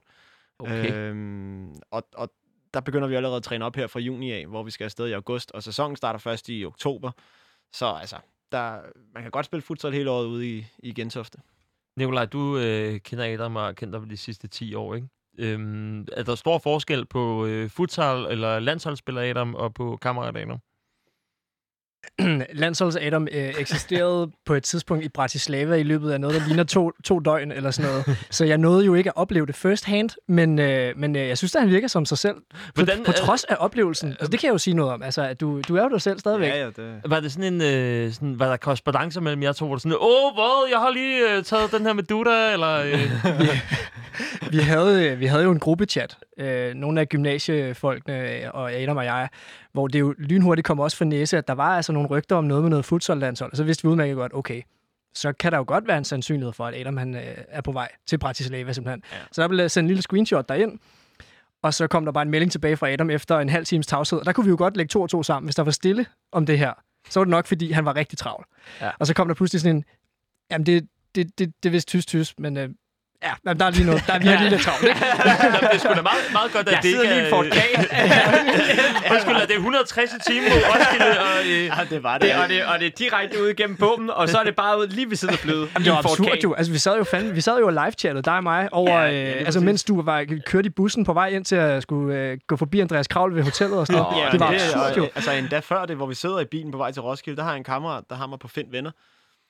[0.59, 0.93] Okay.
[0.93, 2.29] Øhm, og, og
[2.73, 5.07] der begynder vi allerede at træne op her fra juni af, hvor vi skal afsted
[5.07, 7.11] i august, og sæsonen starter først i oktober.
[7.73, 8.15] Så altså,
[8.51, 8.79] der,
[9.13, 11.37] man kan godt spille futsal hele året ude i, i Gentofte.
[11.97, 15.07] Nikolaj, du øh, kender Adam og har kendt de sidste 10 år, ikke?
[15.37, 20.59] Øhm, er der stor forskel på øh, futsal eller landsholdsspiller Adam og på kammerat Adam?
[22.53, 26.63] Landsholds Adam øh, eksisterede på et tidspunkt i Bratislava i løbet af noget, der ligner
[26.63, 28.17] to, to døgn eller sådan noget.
[28.37, 31.37] Så jeg nåede jo ikke at opleve det first hand, men, øh, men øh, jeg
[31.37, 32.35] synes, at han virker som sig selv.
[32.35, 34.09] På, Hvordan, på øh, trods af oplevelsen.
[34.09, 35.03] Altså, det kan jeg jo sige noget om.
[35.03, 36.49] Altså, at du, du er jo dig selv stadigvæk.
[36.49, 39.65] Ja, ja, det, Var det sådan en, øh, sådan, var der korrespondence mellem jer to,
[39.65, 42.75] hvor du sådan, åh, hvad, jeg har lige øh, taget den her med Duda, eller...
[42.79, 43.11] Øh,
[44.51, 48.97] vi, havde, øh, vi havde jo en gruppechat, øh, nogle af gymnasiefolkene øh, og Adam
[48.97, 49.29] og jeg,
[49.73, 52.43] hvor det jo lynhurtigt kom også for næse, at der var altså nogle rygter om
[52.43, 54.61] noget med noget futsal-landshold, og så vidste vi udmærket godt, okay,
[55.13, 57.71] så kan der jo godt være en sandsynlighed for, at Adam han, øh, er på
[57.71, 59.03] vej til Bratislava simpelthen.
[59.11, 59.17] Ja.
[59.31, 60.79] Så der blev sendt en lille screenshot derind,
[61.61, 64.19] og så kom der bare en melding tilbage fra Adam efter en halv times tavshed.
[64.19, 65.47] Og der kunne vi jo godt lægge to og to sammen.
[65.47, 66.73] Hvis der var stille om det her,
[67.09, 68.45] så var det nok, fordi han var rigtig travl.
[68.81, 68.91] Ja.
[68.99, 69.83] Og så kom der pludselig sådan en,
[70.51, 72.69] jamen det, det, det, det er vist tysk-tysk, men øh,
[73.23, 74.81] ja, der er lige noget, der er virkelig lidt travlt.
[75.61, 77.45] det er sgu da meget, meget godt, at Jeg det sidder ikke lige i Fort
[77.45, 77.57] K.
[79.11, 81.35] Undskyld, det er 160 timer på Roskilde, og...
[81.45, 82.27] Øh, ja, det var det.
[82.27, 84.79] Det, og, det, og det er direkte ud igennem bomben, og så er det bare
[84.79, 85.69] ud lige ved siden af flyet.
[85.73, 86.53] Jamen, det var absurd jo.
[86.53, 89.05] Altså, vi sad jo, fandme, vi sad jo live chattet dig og mig, over, Ja,
[89.05, 89.61] ja, ja, øh, altså, præcis.
[89.65, 92.79] mens du var kørt i bussen på vej ind til at skulle øh, gå forbi
[92.79, 94.25] Andreas Kravl ved hotellet og sådan noget.
[94.25, 95.07] Ja, det var det, absurd jo.
[95.15, 97.51] altså endda før det, hvor vi sidder i bilen på vej til Roskilde, der har
[97.51, 98.91] jeg en kammerat, der har mig på Find Venner.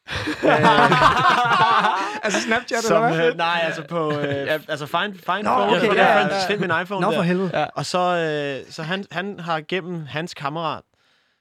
[2.23, 3.29] altså Snapchat Som, eller hvad?
[3.31, 6.47] øh, nej, altså på øh, altså find, find Nå, phone, okay, ja, ja, ja.
[6.47, 7.17] find min iPhone Nå der.
[7.17, 7.59] for helvede.
[7.59, 7.65] Ja.
[7.75, 10.83] Og så, øh, så han, han har gennem hans kammerat,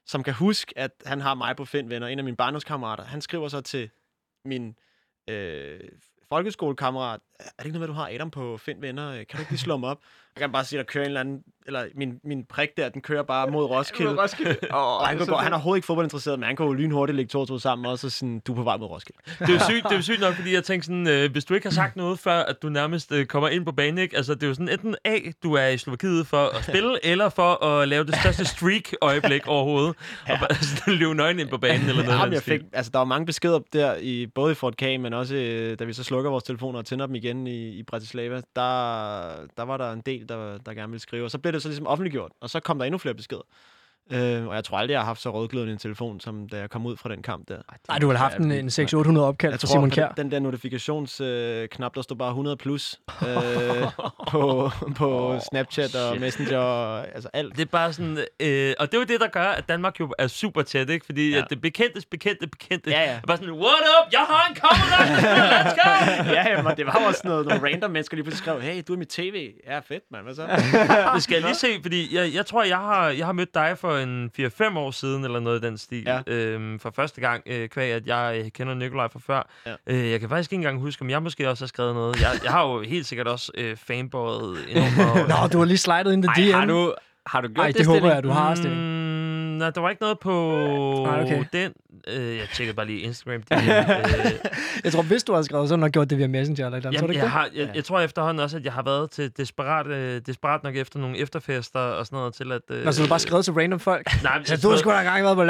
[0.06, 3.20] som kan huske, at han har mig på Find Venner, en af mine barndomskammerater, han
[3.20, 3.90] skriver så til
[4.44, 4.74] min
[5.30, 5.80] øh,
[6.28, 9.12] folkeskolekammerat, er det ikke noget med, du har Adam på Find Venner?
[9.12, 9.98] Kan du ikke lige slå ham op?
[10.36, 12.88] Jeg kan bare sige, at der kører en eller anden, eller min, min prik der,
[12.88, 14.22] den kører bare mod Roskilde.
[14.22, 14.56] Roskilde.
[14.70, 17.28] Og han, kunne gå, han er overhovedet ikke fodboldinteresseret, men han kan jo lynhurtigt lægge
[17.28, 19.20] to og to sammen, og så sådan, du er på vej mod Roskilde.
[19.38, 21.44] det er jo sygt, det er jo sygt nok, fordi jeg tænker sådan, øh, hvis
[21.44, 24.16] du ikke har sagt noget før, at du nærmest øh, kommer ind på banen, ikke?
[24.16, 27.28] Altså, det er jo sådan enten A, du er i Slovakiet for at spille, eller
[27.28, 29.94] for at lave det største streak-øjeblik overhovedet,
[30.28, 30.32] ja.
[30.32, 32.08] og bare sådan, løbe nøgen ind på banen, eller noget.
[32.08, 34.54] Ja, af men den jeg fik, altså, der var mange beskeder der, i, både i
[34.54, 37.31] Fort K, men også øh, da vi så slukker vores telefoner og tænder dem igen
[37.46, 41.24] i, i Bratislava, der, der var der en del, der, der gerne ville skrive.
[41.24, 43.42] Og så blev det så ligesom offentliggjort, og så kom der endnu flere beskeder.
[44.10, 46.70] Øh, og jeg tror aldrig, jeg har haft så rødglødende en telefon, som da jeg
[46.70, 47.56] kom ud fra den kamp der.
[47.88, 50.08] Nej, du har haft en, en 600-800 opkald tror, Simon Kjær.
[50.08, 53.28] den, den der notifikationsknap, øh, knap, der stod bare 100 plus øh,
[54.28, 56.20] på, på Snapchat og shit.
[56.20, 57.56] Messenger og altså alt.
[57.56, 60.14] Det er bare sådan, øh, og det er jo det, der gør, at Danmark jo
[60.18, 61.06] er super tæt, ikke?
[61.06, 61.42] Fordi ja.
[61.50, 62.90] Det bekendtes, bekendte, bekendte.
[62.90, 63.10] Ja, ja.
[63.10, 65.08] er bare sådan, what up, jeg har en kammerat,
[65.52, 66.32] let's go!
[66.34, 68.82] ja, jamen, det var jo også sådan noget, nogle random mennesker lige pludselig skrev, hey,
[68.88, 69.52] du er mit tv.
[69.66, 70.22] Ja, fedt, mand.
[70.24, 70.46] Hvad så?
[71.14, 73.78] Det skal jeg lige se, fordi jeg, jeg tror, jeg har, jeg har mødt dig
[73.78, 76.02] for en 4-5 år siden, eller noget i den stil.
[76.06, 76.20] Ja.
[76.26, 79.48] Øhm, for første gang, øh, kvæg, at jeg øh, kender Nikolaj fra før.
[79.66, 79.74] Ja.
[79.86, 82.20] Øh, jeg kan faktisk ikke engang huske, om jeg måske også har skrevet noget.
[82.20, 85.28] Jeg, jeg har jo helt sikkert også øh, fanboyet enormt.
[85.42, 86.52] Nå, du har lige slidet ind i Ej, DM.
[86.54, 86.94] har du,
[87.26, 88.80] har du gjort Ej, det, det håber jeg, du har, Stilling.
[88.80, 89.11] Mm,
[89.62, 90.32] nej, der var ikke noget på
[91.06, 91.44] Nej, okay.
[91.52, 91.72] den.
[92.08, 93.42] Øh, jeg tjekkede bare lige Instagram.
[93.48, 94.32] Det, øh,
[94.84, 96.78] Jeg tror, hvis du har skrevet, så har du nok gjort det via Messenger eller
[96.78, 97.02] et eller andet.
[97.14, 100.20] Jamen, jeg, har, jeg, jeg tror efterhånden også, at jeg har været til desperat, øh,
[100.26, 102.60] desperat nok efter nogle efterfester og sådan noget til at...
[102.70, 104.06] Øh, Nå, så du bare skrevet til random folk.
[104.22, 105.48] Nej, men Ja, du har sgu da engang været på men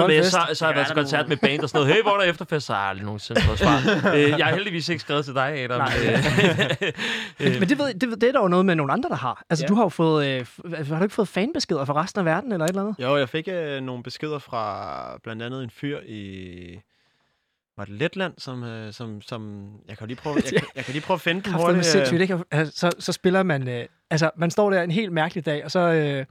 [0.00, 0.30] holde jeg, fest?
[0.32, 1.94] så, så har jeg været til koncert med band og sådan noget.
[1.94, 2.66] Hey, hvor er der efterfest?
[2.66, 3.76] Så har jeg aldrig nogensinde fået svar.
[4.16, 5.78] øh, jeg har heldigvis ikke skrevet til dig, Adam.
[5.78, 5.92] Nej.
[7.40, 9.16] Øh, Men, men det, ved, det, det er der jo noget med nogle andre, der
[9.16, 9.42] har.
[9.50, 9.68] Altså, Ja.
[9.68, 10.26] du har jo fået...
[10.26, 12.94] Øh, f- har du ikke fået fanbeskeder fra resten af verden eller et eller andet?
[12.98, 16.80] Jo, jeg fik øh, nogle beskeder fra blandt andet en fyr i...
[17.76, 20.92] Var det Letland, som, øh, som, som jeg kan lige prøve, jeg, kan- jeg kan
[20.92, 21.86] lige prøve at finde den hurtigt.
[21.86, 22.22] sindssygt, øh.
[22.22, 22.38] ikke?
[22.50, 23.68] Altså, så, så spiller man...
[23.68, 25.80] Øh, altså, man står der en helt mærkelig dag, og så...
[25.80, 26.26] Øh,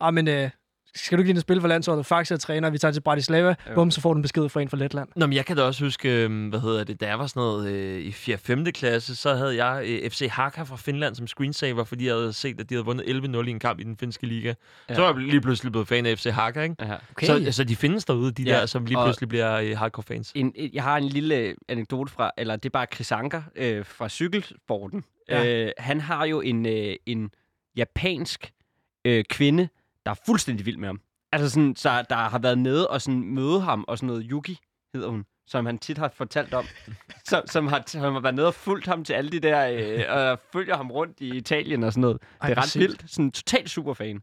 [0.00, 0.28] ah, men...
[0.28, 0.50] Øh,
[0.94, 2.06] skal du ikke lige og spille for landsholdet?
[2.06, 3.48] Faxe er træner, vi tager til Bratislava.
[3.48, 3.74] Jo.
[3.74, 5.08] Bum, så får du en besked fra en fra Letland.
[5.16, 7.40] Nå, men jeg kan da også huske, øh, hvad hedder det, da jeg var sådan
[7.40, 8.38] noget øh, i 4.
[8.38, 8.64] 5.
[8.64, 12.60] klasse, så havde jeg øh, FC Haka fra Finland som screensaver, fordi jeg havde set,
[12.60, 14.54] at de havde vundet 11-0 i en kamp i den finske liga.
[14.88, 14.94] Ja.
[14.94, 16.74] Så var jeg lige pludselig blevet fan af FC Haka, ikke?
[16.80, 16.94] Ja.
[17.10, 17.26] Okay.
[17.26, 20.02] Så, så de findes derude, de Ja, der, som lige og- pludselig bliver øh, hardcore
[20.02, 20.32] fans.
[20.34, 24.08] En, jeg har en lille anekdote fra, eller det er bare Chris Anker øh, fra
[24.08, 25.04] cykelsporten.
[25.28, 25.64] Ja.
[25.64, 27.30] Øh, han har jo en, øh, en
[27.76, 28.50] japansk
[29.04, 29.68] øh, kvinde,
[30.08, 31.00] der er fuldstændig vild med ham.
[31.32, 34.58] Altså sådan, så der har været nede og sådan møde ham, og sådan noget Yuki
[34.94, 36.64] hedder hun, som han tit har fortalt om,
[37.24, 40.04] som, som, har, som har været nede og fulgt ham til alle de der, øh,
[40.16, 42.18] og følger ham rundt i Italien og sådan noget.
[42.40, 43.04] Ej, det er ret vildt.
[43.06, 44.20] Sådan total superfan.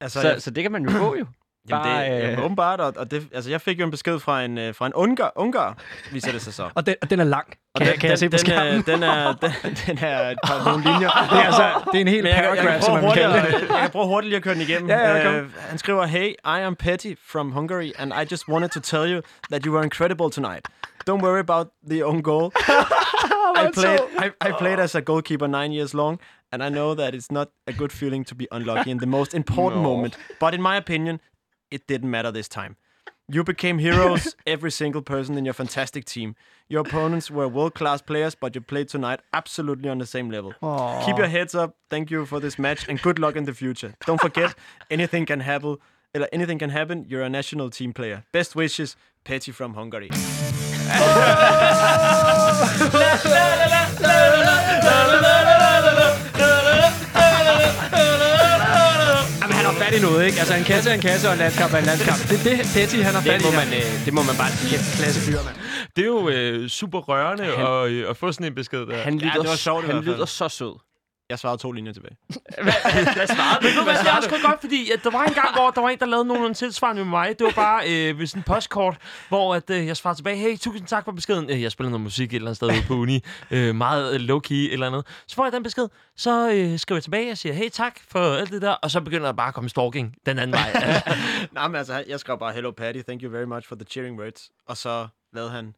[0.00, 1.26] Altså, Så, jeg, så det kan man jo få jo.
[1.68, 4.18] Jamen, det, Bare, øh, jamen, åbenbart, og, og det, altså, jeg fik jo en besked
[4.18, 5.76] fra en, øh, fra en ungar, ungar,
[6.12, 6.68] viser det sig så.
[6.74, 8.38] Og den, og den er lang, Og kan, den, jeg- kan jeg se på den,
[8.38, 8.82] skærmen.
[8.82, 9.50] Den er, den,
[9.86, 11.08] den er et par, nogle linjer.
[11.30, 13.26] Det er, altså, det er en hel jeg, kan- jeg, paragraph, kan som man hurtigt,
[13.26, 13.68] kalde det.
[13.70, 14.88] jeg kan prøve hurtigt lige at køre den igennem.
[14.90, 15.32] Ja, ja.
[15.32, 19.12] Øh, han skriver, Hey, I am Petty from Hungary, and I just wanted to tell
[19.14, 20.68] you that you were incredible tonight.
[21.10, 22.52] Don't worry about the own goal.
[23.56, 26.18] I played, I, I played as a goalkeeper nine years long,
[26.52, 29.34] and I know that it's not a good feeling to be unlucky in the most
[29.34, 30.16] important moment.
[30.40, 31.20] But in my opinion,
[31.70, 32.76] it didn't matter this time.
[33.30, 36.34] You became heroes, every single person in your fantastic team.
[36.68, 40.54] Your opponents were world class players, but you played tonight absolutely on the same level.
[41.04, 41.76] Keep your heads up.
[41.90, 43.94] Thank you for this match, and good luck in the future.
[44.06, 44.54] Don't forget,
[44.90, 45.76] anything can happen.
[46.32, 47.04] Anything can happen.
[47.06, 48.24] You're a national team player.
[48.32, 50.08] Best wishes, Petty from Hungary.
[54.08, 54.66] Jamen, han
[55.10, 55.67] har fat
[59.98, 60.38] i noget, ikke?
[60.42, 62.20] Altså, en kasse er en kasse, og en landskamp er en landskamp.
[62.30, 63.58] Det er det, Petty, han har fat Det må, her.
[63.64, 64.76] man, øh, det må man bare sige.
[65.00, 65.56] Klasse fyr, mand.
[65.96, 68.96] Det er jo øh, super rørende Han- at, øh, at få sådan en besked der.
[69.08, 70.74] Han lyder, det var sjovt han lyder så sød.
[71.30, 72.16] Jeg svarede to linjer tilbage.
[72.62, 75.34] Hvad svarede Men ved du hvad, det er også godt, fordi at der var en
[75.34, 77.38] gang, hvor der var en, der lavede nogle tilsvarende med mig.
[77.38, 78.96] Det var bare øh, ved sådan en postkort,
[79.28, 81.50] hvor at, øh, jeg svarede tilbage, hey, tusind tak for beskeden.
[81.50, 83.24] Øh, jeg spiller noget musik et eller andet sted ude på uni.
[83.50, 85.06] Øh, meget øh, low-key et eller andet.
[85.26, 88.34] Så får jeg den besked, så øh, skriver jeg tilbage og siger, hey, tak for
[88.34, 88.70] alt det der.
[88.72, 90.72] Og så begynder der bare at komme stalking den anden vej.
[91.52, 94.20] Nej, men altså, jeg skrev bare, Hello Patty, thank you very much for the cheering
[94.20, 94.50] words.
[94.68, 95.74] Og så lavede han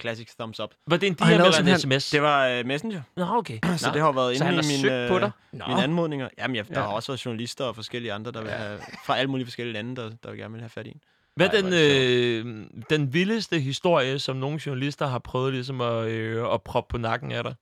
[0.00, 0.74] classic thumbs up.
[0.86, 2.10] var det en han DM eller en simpelthen- sms?
[2.10, 3.58] Det var uh, Messenger, Nå, okay.
[3.76, 5.30] så det har været inde han i mine, på dig?
[5.52, 5.64] Nå.
[5.68, 6.28] mine anmodninger.
[6.38, 6.86] Jamen, jeg, der Ja.
[6.86, 9.96] har også været journalister og forskellige andre, der vil have, fra alle mulige forskellige lande,
[9.96, 11.00] der, der vil gerne vil have fat i en.
[11.36, 16.52] Hvad er den, øh, den vildeste historie, som nogle journalister har prøvet ligesom at, øh,
[16.54, 17.54] at proppe på nakken af dig?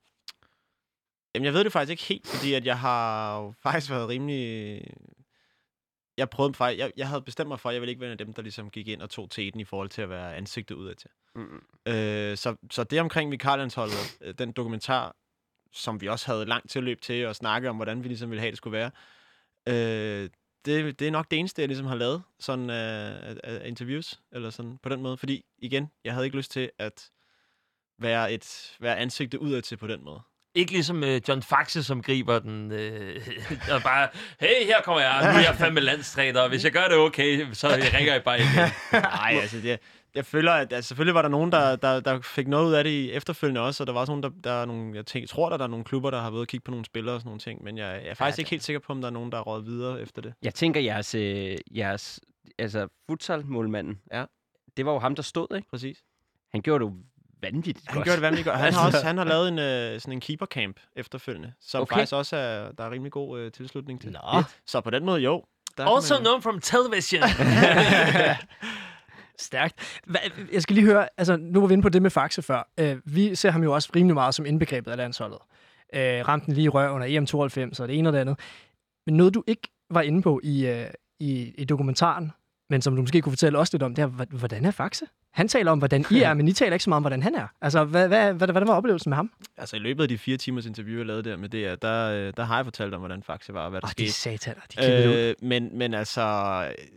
[1.35, 4.81] Jamen, jeg ved det faktisk ikke helt, fordi at jeg har faktisk været rimelig...
[6.17, 6.79] Jeg prøvede faktisk...
[6.79, 8.43] Jeg, jeg havde bestemt mig for, at jeg ville ikke være en af dem, der
[8.43, 11.11] ligesom gik ind og tog teten i forhold til at være ansigtet udad til.
[11.35, 11.63] Mm.
[11.87, 15.17] Øh, så, så det omkring vikarlandsholdet, øh, den dokumentar,
[15.73, 18.41] som vi også havde langt til løb til at snakke om, hvordan vi ligesom ville
[18.41, 18.91] have, det skulle være,
[19.69, 20.31] øh,
[20.65, 24.79] det, det er nok det eneste, jeg ligesom har lavet, sådan uh, interviews, eller sådan
[24.79, 25.17] på den måde.
[25.17, 27.11] Fordi, igen, jeg havde ikke lyst til at
[27.99, 30.21] være, et, være ansigtet udad til på den måde.
[30.55, 33.21] Ikke ligesom øh, John Faxe, som griber den øh,
[33.75, 34.09] og bare,
[34.41, 37.47] hey, her kommer jeg, nu er jeg fandme landstræner, og hvis jeg gør det okay,
[37.53, 38.71] så ringer jeg bare igen.
[39.21, 39.79] Nej, altså, det,
[40.15, 42.85] jeg føler, at altså, selvfølgelig var der nogen, der, der, der fik noget ud af
[42.85, 45.29] det i efterfølgende også, og der var også nogen, der, der er nogle, jeg tænker,
[45.29, 47.21] tror, der, der er nogle klubber, der har været og kigge på nogle spillere og
[47.21, 49.09] sådan nogle ting, men jeg, jeg er faktisk Ja, ikke helt sikker på, om der
[49.09, 50.35] er nogen, der er råd videre efter det.
[50.43, 52.21] Jeg tænker, jeres, øh, jeres
[52.59, 54.25] altså futsal-målmanden, Ja.
[54.77, 55.69] det var jo ham, der stod, ikke?
[55.71, 55.99] Præcis.
[56.53, 56.97] Han gjorde det jo
[57.43, 58.05] vanvittigt Han godt.
[58.05, 58.59] gjorde det vanvittigt godt.
[58.59, 61.95] Han har også han har lavet en, øh, sådan en keeper-camp efterfølgende, som Okay.
[61.97, 64.13] faktisk også er, der er rimelig god øh, tilslutning til.
[64.13, 64.43] Nå.
[64.67, 65.45] Så på den måde, jo.
[65.79, 67.23] Der Also man- known from television.
[69.39, 70.01] Stærkt.
[70.07, 70.19] Hva,
[70.53, 72.69] jeg skal lige høre, altså nu var vi inde på det med Faxe før.
[72.83, 75.39] Uh, vi ser ham jo også rimelig meget som indbegrebet af landsholdet.
[75.97, 78.39] Uh, ramte den lige i røv under EM92 og det ene og det andet.
[79.07, 80.87] Men noget, du ikke var inde på i, uh,
[81.21, 82.33] i, i dokumentaren,
[82.71, 85.05] men som du måske kunne fortælle os lidt om, det er, hvordan er Faxe?
[85.33, 87.35] Han taler om, hvordan I er, men I taler ikke så meget om, hvordan han
[87.35, 87.47] er.
[87.61, 89.31] Altså, hvad, hvad, hvad, hvordan var oplevelsen med ham?
[89.57, 92.33] Altså i løbet af de fire timers interview, jeg lavede der med DR, der, øh,
[92.37, 94.13] der har jeg fortalt om, hvordan Faxe var og hvad der de skete.
[94.13, 95.15] sataner, de øh, ud.
[95.15, 96.23] Øh, men, men altså,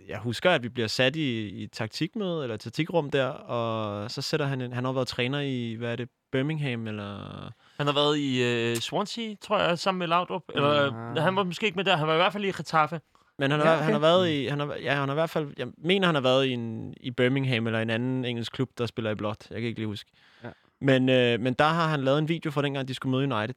[0.08, 4.46] jeg husker, at vi bliver sat i, i taktikmøde, eller taktikrum der, og så sætter
[4.46, 7.52] han en, han har været træner i, hvad er det, Birmingham, eller...
[7.78, 10.42] Han har været i øh, Swansea, tror jeg, sammen med Laudrup.
[10.56, 11.98] Eller, øh, han var måske ikke med der.
[11.98, 13.00] Han var i hvert fald i Getafe.
[13.40, 13.84] Men han har, Ja, okay.
[13.84, 16.16] han har været i, han har, ja, han har i hvert fald, jeg mener, han
[16.16, 19.48] har været i, en, i Birmingham, eller en anden engelsk klub, der spiller i blåt.
[19.50, 20.12] Jeg kan ikke lige huske.
[20.44, 20.50] Ja.
[20.80, 23.56] Men, øh, men der har han lavet en video fra dengang, de skulle møde United.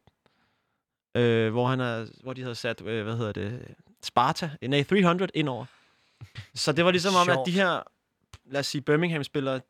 [1.14, 5.30] Øh, hvor, han er, hvor de havde sat, øh, hvad hedder det, Sparta, nej, 300
[5.34, 5.64] indover.
[6.54, 7.82] Så det var ligesom om, at de her,
[8.46, 9.60] lad os sige, Birmingham-spillere,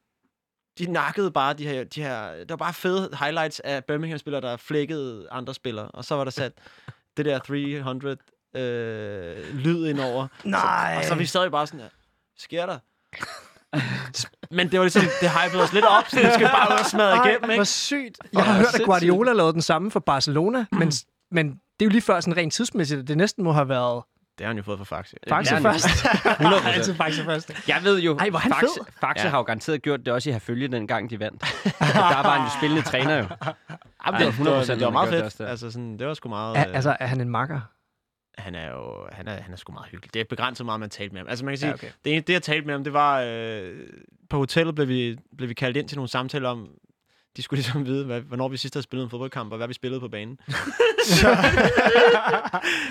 [0.78, 4.56] de nakkede bare de her, de her, det var bare fede highlights af Birmingham-spillere, der
[4.56, 5.88] flækkede andre spillere.
[5.88, 6.52] Og så var der sat
[7.16, 8.16] det der 300
[8.54, 10.26] øh, lyd indover.
[10.44, 10.94] Nej.
[10.94, 11.88] Så, og så vi sad jo bare sådan her,
[12.38, 12.78] sker der?
[14.56, 16.86] Men det var ligesom, det hypede os lidt op, så det skal bare ud og
[16.86, 17.64] smadre igennem, hvor ikke?
[17.64, 18.18] sygt.
[18.32, 20.92] Jeg har hørt, at Guardiola lavede den samme for Barcelona, men,
[21.30, 24.02] men det er jo lige før sådan rent tidsmæssigt, at det næsten må have været
[24.38, 25.16] Det har han jo fået fra Faxe.
[25.28, 25.86] Faxe først.
[26.66, 26.68] 100%.
[26.68, 27.68] Altid Faxe først.
[27.68, 28.84] Jeg ved jo, Ej, hvor han Faxe, fed.
[29.00, 29.30] Faxe Ja.
[29.30, 31.42] har jo garanteret gjort det også i Herfølge, den gang de vandt.
[31.78, 33.26] der var han jo spillende træner jo.
[34.06, 35.38] Jamen, det var 100 det var, det var meget fedt.
[35.38, 36.56] Det Altså, sådan, det var sgu meget...
[36.56, 37.60] Er, øh, altså, er han en makker?
[38.38, 40.14] Han er jo han er, han er sgu meget hyggelig.
[40.14, 41.28] Det er begrænset meget, man talte med ham.
[41.28, 41.90] Altså man kan sige, Ja, okay.
[42.04, 43.76] det, det jeg talte med ham, det var, øh,
[44.30, 46.68] på hotellet blev vi, blev vi kaldt ind til nogle samtaler om,
[47.38, 49.74] de skulle ligesom vide, hvad, hvornår vi sidst havde spillet en fodboldkamp, og hvad vi
[49.74, 50.38] spillede på banen.
[51.04, 51.36] så,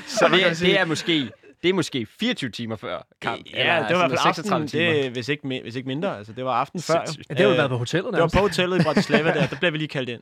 [0.07, 1.31] Så det, er- det er måske
[1.63, 3.41] det er måske 24 timer før kamp.
[3.53, 6.17] Ja, det var i hvert fald sådan aften, det, hvis, ikke, hvis ikke mindre.
[6.17, 6.93] Altså, det var aften før.
[6.93, 9.47] Ja, det har jo Øh, været på hotellet Det var på hotellet i Bratislava der,
[9.51, 10.21] der blev vi lige kaldt ind.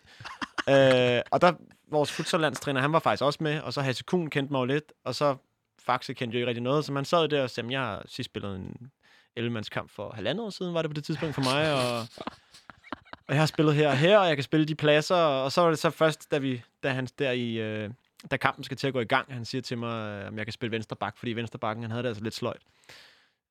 [0.69, 1.51] Øh, og der,
[1.91, 4.83] vores futsallandstræner, han var faktisk også med, og så Hasse Kuhn kendte mig jo lidt,
[5.05, 5.35] og så
[5.85, 8.29] Faxe kendte jo ikke rigtig noget, så man sad der og sagde, jeg har sidst
[8.29, 8.77] spillet en
[9.39, 11.99] 11-mandskamp for halvandet år siden, var det på det tidspunkt for mig, og,
[13.27, 15.61] og jeg har spillet her og her, og jeg kan spille de pladser, og så
[15.61, 17.55] var det så først, da, vi, da han der i...
[17.55, 17.89] Øh,
[18.31, 20.45] da kampen skal til at gå i gang, han siger til mig, øh, om jeg
[20.45, 22.61] kan spille venstre bak, fordi venstre bakken, han havde det altså lidt sløjt.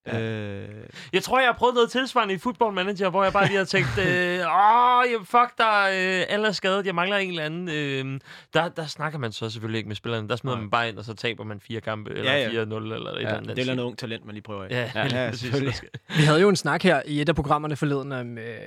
[0.07, 0.21] Ja.
[0.21, 0.69] Øh,
[1.13, 3.65] Jeg tror, jeg har prøvet noget tilsvarende i Football Manager, hvor jeg bare lige har
[3.65, 7.69] tænkt, øh, åh, fuck, der er, øh, alle er skadet, jeg mangler en eller anden.
[7.69, 8.21] Øh,
[8.55, 10.29] der, der snakker man så selvfølgelig ikke med spillerne.
[10.29, 10.61] Der smider Nej.
[10.63, 12.49] man bare ind, og så taber man fire kampe, eller Ja, ja.
[12.49, 13.43] 4-0, eller et eller andet.
[13.43, 14.71] det er et eller andet ung talent, man lige prøver af.
[14.71, 15.75] Ja, Ja, ja, selvfølgelig.
[16.17, 18.59] Vi havde jo en snak her i et af programmerne forleden om, øh,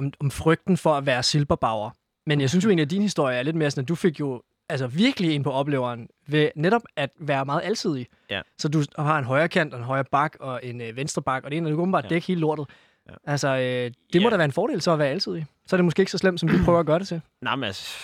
[0.00, 1.90] om, om frygten for at være silberbauer.
[2.26, 4.20] Men jeg synes jo egentlig, at din historie er lidt mere sådan, at du fik
[4.20, 8.06] jo altså virkelig en på opleveren ved netop at være meget alsidig.
[8.30, 8.40] Ja.
[8.58, 11.44] Så du har en højre kant, og en højre bak og en øh, venstre bak,
[11.44, 12.08] og det ene er du kan bare Ja.
[12.08, 12.66] dække hele lortet.
[13.08, 13.14] Ja.
[13.26, 14.30] Altså, øh, det må Ja.
[14.30, 15.46] da være en fordel så at være alsidig.
[15.66, 17.20] Så er det måske ikke så slemt, som vi prøver at gøre det til.
[17.42, 17.96] Nej, men altså,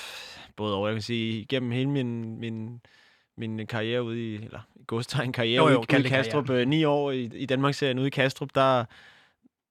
[0.57, 2.81] både over, jeg kan sige, gennem hele min, min,
[3.39, 6.85] min karriere ude i, eller i godstegn karriere Jo, jo, ude, i- Kastrup, øh, ni
[6.85, 8.85] år i, i Danmarksserien ude i Kastrup, der,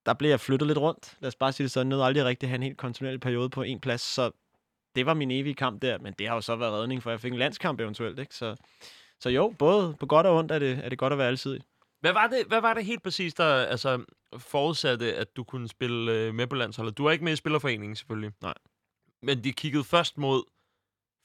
[0.05, 1.17] der blev jeg flyttet lidt rundt.
[1.19, 3.49] Lad os bare sige det sådan, nåede aldrig rigtig at have en helt kontinuerlig periode
[3.49, 4.31] på en plads, så
[4.95, 7.19] det var min evige kamp der, men det har jo så været redning, for jeg
[7.19, 8.35] fik en landskamp eventuelt, ikke?
[8.35, 8.55] Så,
[9.19, 11.61] så jo, både på godt og ondt er det, er det godt at være alsidig.
[11.99, 14.03] Hvad var, det, hvad var det helt præcis, der altså,
[14.37, 16.97] forudsatte, at du kunne spille øh, med på landsholdet?
[16.97, 18.31] Du var ikke med i Spillerforeningen, selvfølgelig.
[18.41, 18.53] Nej.
[19.21, 20.43] Men de kiggede først mod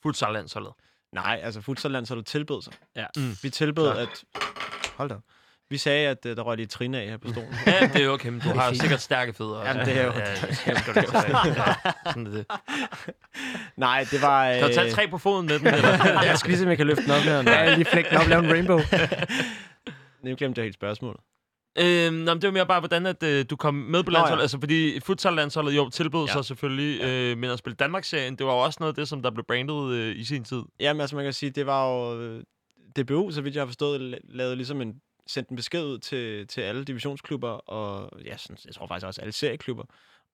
[0.03, 0.73] futsal-landsholdet.
[1.13, 2.73] Nej, altså futsallandsholdet tilbød sig.
[2.97, 3.07] Ja.
[3.17, 3.37] Mm.
[3.43, 4.03] Vi tilbød, Klar.
[4.03, 4.25] at...
[4.97, 5.17] Hold da.
[5.71, 7.55] Vi sagde, at uh, der røg lige trin af her på stolen.
[7.67, 9.65] Ja, det er jo okay, men du har sikkert stærke fødder.
[9.69, 10.27] Jamen, det er jo- Ja, ja,
[10.67, 11.75] ja, ja,
[12.07, 12.47] sådan er det.
[13.77, 14.53] Nej, det var...
[14.53, 15.67] Kan du tage tre på foden med den?
[15.67, 16.23] Eller?
[16.23, 17.43] jeg skal lige se, om jeg kan løfte den op her.
[17.53, 18.81] Ja, lige flække den op, lave en rainbow.
[20.25, 21.21] Nu glemte jeg helt spørgsmålet.
[21.79, 24.17] Øhm, nå, men det var mere bare, hvordan at, øh, du kom med på Nå,
[24.17, 24.21] ja.
[24.21, 24.43] landsholdet.
[24.43, 26.33] Altså, fordi futsal-landsholdet jo tilbød Ja.
[26.33, 29.23] sig selvfølgelig, øh, men at spille Danmarksserien, det var jo også noget af det, som
[29.23, 30.63] der blev brandet øh, i sin tid.
[30.81, 32.21] Jamen, altså man kan sige, det var jo...
[32.21, 32.43] øh,
[32.97, 34.95] DBU, så vidt jeg har forstået, la- lavede ligesom en,
[35.31, 39.21] sendte en besked ud til, til alle divisionsklubber, og ja, sådan, jeg tror faktisk også
[39.21, 39.85] alle serieklubber,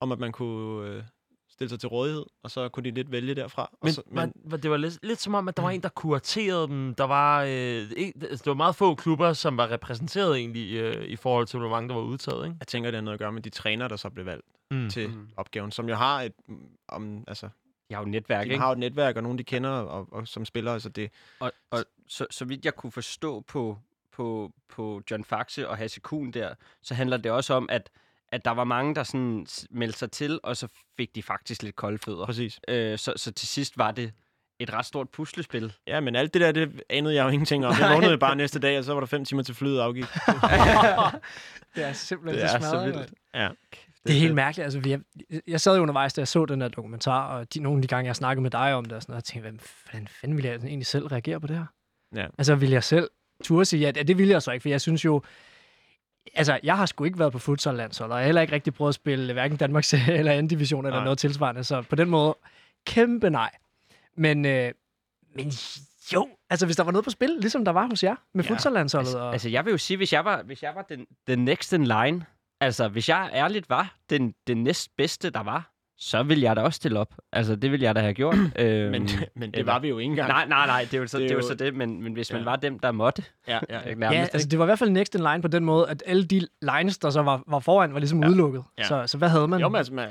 [0.00, 1.02] om at man kunne øh,
[1.48, 3.62] stille sig til rådighed, og så kunne de lidt vælge derfra.
[3.72, 5.82] Og Men, så, men var, det var lidt, lidt som om, at der var en,
[5.82, 6.94] der kuraterede dem.
[6.94, 11.16] Der var, øh, altså, det var meget få klubber, som var repræsenteret egentlig øh, i
[11.16, 12.44] forhold til, hvor mange der var udtaget.
[12.46, 12.56] Ikke?
[12.60, 14.90] jeg tænker, det har noget at gøre med de træner, der så blev valgt Mm.
[14.90, 15.28] til Mhm.
[15.36, 17.48] opgaven, som jo har et, mm, om, altså,
[17.90, 18.58] Jeg har jo et netværk, de ikke?
[18.60, 21.52] har jo et netværk, og nogen, de kender, og, og som spiller, så det, Og,
[21.70, 23.78] og så, så vidt jeg kunne forstå på,
[24.16, 27.90] på, på John Faxe og Hasse Kuhn der, så handler det også om, at,
[28.32, 31.76] at der var mange, der sådan meldte sig til, og så fik de faktisk lidt
[31.76, 32.26] kolde fødder.
[32.26, 32.60] præcis.
[32.68, 34.12] Øh, så, så til sidst var det
[34.58, 35.72] et ret stort puslespil.
[35.86, 37.74] Ja, men alt det der, det anede jeg jo ingenting om.
[37.80, 40.04] Jeg vågnede bare næste dag, og så var der fem timer til flyet afgik.
[41.74, 42.96] Det er simpelthen Det så er så smadret, vildt.
[42.98, 43.10] mand.
[43.34, 43.48] Ja.
[44.06, 44.64] Det er helt mærkeligt.
[44.64, 45.00] Altså, vi, jeg,
[45.46, 47.88] jeg sad jo undervejs, da jeg så den her dokumentar, og de, nogle af de
[47.88, 49.60] gange, jeg snakkede med dig om det, og sådan noget, og tænkte, hvordan,
[49.90, 51.66] hvordan fanden ville jeg egentlig selv reagere på det her?
[52.14, 52.26] Ja.
[52.38, 53.10] Altså, ville jeg selv
[53.44, 55.22] turde sige, ja, det ville jeg så ikke, for jeg synes jo,
[56.34, 58.88] altså, jeg har sgu ikke været på futsal-landshold, og jeg har heller ikke rigtig prøvet
[58.88, 61.04] at spille hverken Danmarks eller anden division eller Nej.
[61.04, 62.36] noget tilsvarende, så på den måde,
[62.86, 63.50] kæmpe nej.
[64.16, 64.72] Men, øh,
[65.34, 65.52] men
[66.12, 68.50] jo, altså hvis der var noget på spil, ligesom der var hos jer med ja,
[68.50, 69.06] futsal-landsholdet.
[69.08, 69.32] Altså, og...
[69.32, 71.84] altså, jeg vil jo sige, hvis jeg var, hvis jeg var den, den next in
[71.84, 72.26] line,
[72.60, 76.76] altså hvis jeg ærligt var den, den næstbedste, der var, så ville jeg da også
[76.76, 77.14] stille op.
[77.32, 78.34] Altså, det ville jeg da have gjort.
[78.58, 80.28] øhm, Men, men det var vi jo ikke engang.
[80.28, 82.12] Nej, nej, nej, det er jo så Det det, er jo så det, men, men
[82.12, 82.44] hvis man Ja.
[82.44, 83.94] var dem, der måtte, Ja, ja, ja.
[83.94, 86.02] nærmest, Ja, altså det var i hvert fald next in line på den måde, at
[86.06, 88.28] alle de lines, der så var, var foran, var ligesom Ja.
[88.28, 88.64] udelukket.
[88.78, 88.84] Ja.
[88.84, 89.60] Så, så hvad havde man?
[89.60, 90.08] Jo, men altså, man,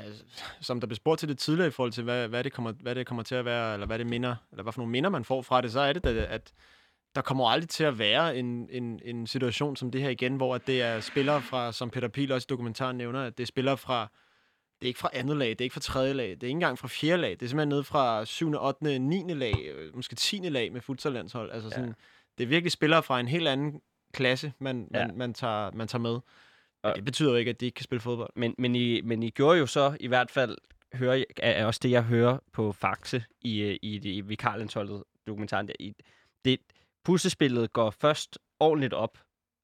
[0.60, 2.94] som der blev spurgt til det tidligere i forhold til, hvad, hvad, det kommer, hvad
[2.94, 5.24] det kommer til at være, eller hvad det minder, eller hvad for nogle minder man
[5.24, 6.52] får fra det, så er det, da, at
[7.14, 10.54] der kommer aldrig til at være en, en, en situation som det her igen, hvor
[10.54, 13.46] at det er spillere fra, som Peter Pil også i dokumentaren nævner, at det er
[13.46, 14.08] spillere fra,
[14.80, 16.50] det er ikke fra andet lag, det er ikke fra tredje lag, det er ikke
[16.50, 19.34] engang fra fjerde lag, det er simpelthen nede fra 7., 8., 9.
[19.34, 20.36] lag, øh, måske 10.
[20.36, 21.50] lag med futsallandshold.
[21.52, 21.92] Altså sådan, ja.
[22.38, 23.80] det er virkelig spillere fra en helt anden
[24.12, 25.06] klasse, man, Ja.
[25.06, 26.18] man, man, tager, man tager med.
[26.84, 28.30] Men det betyder jo ikke, at de ikke kan spille fodbold.
[28.36, 30.58] Men, men, I, men I gjorde jo så i hvert fald,
[30.94, 35.04] hører, er er også det, jeg hører på Faxe i, øh, i, i, i Vikarlandsholdet
[35.26, 35.68] dokumentaren.
[35.68, 35.94] Der, i,
[36.44, 36.60] det,
[37.04, 39.18] puslespillet går først ordentligt op,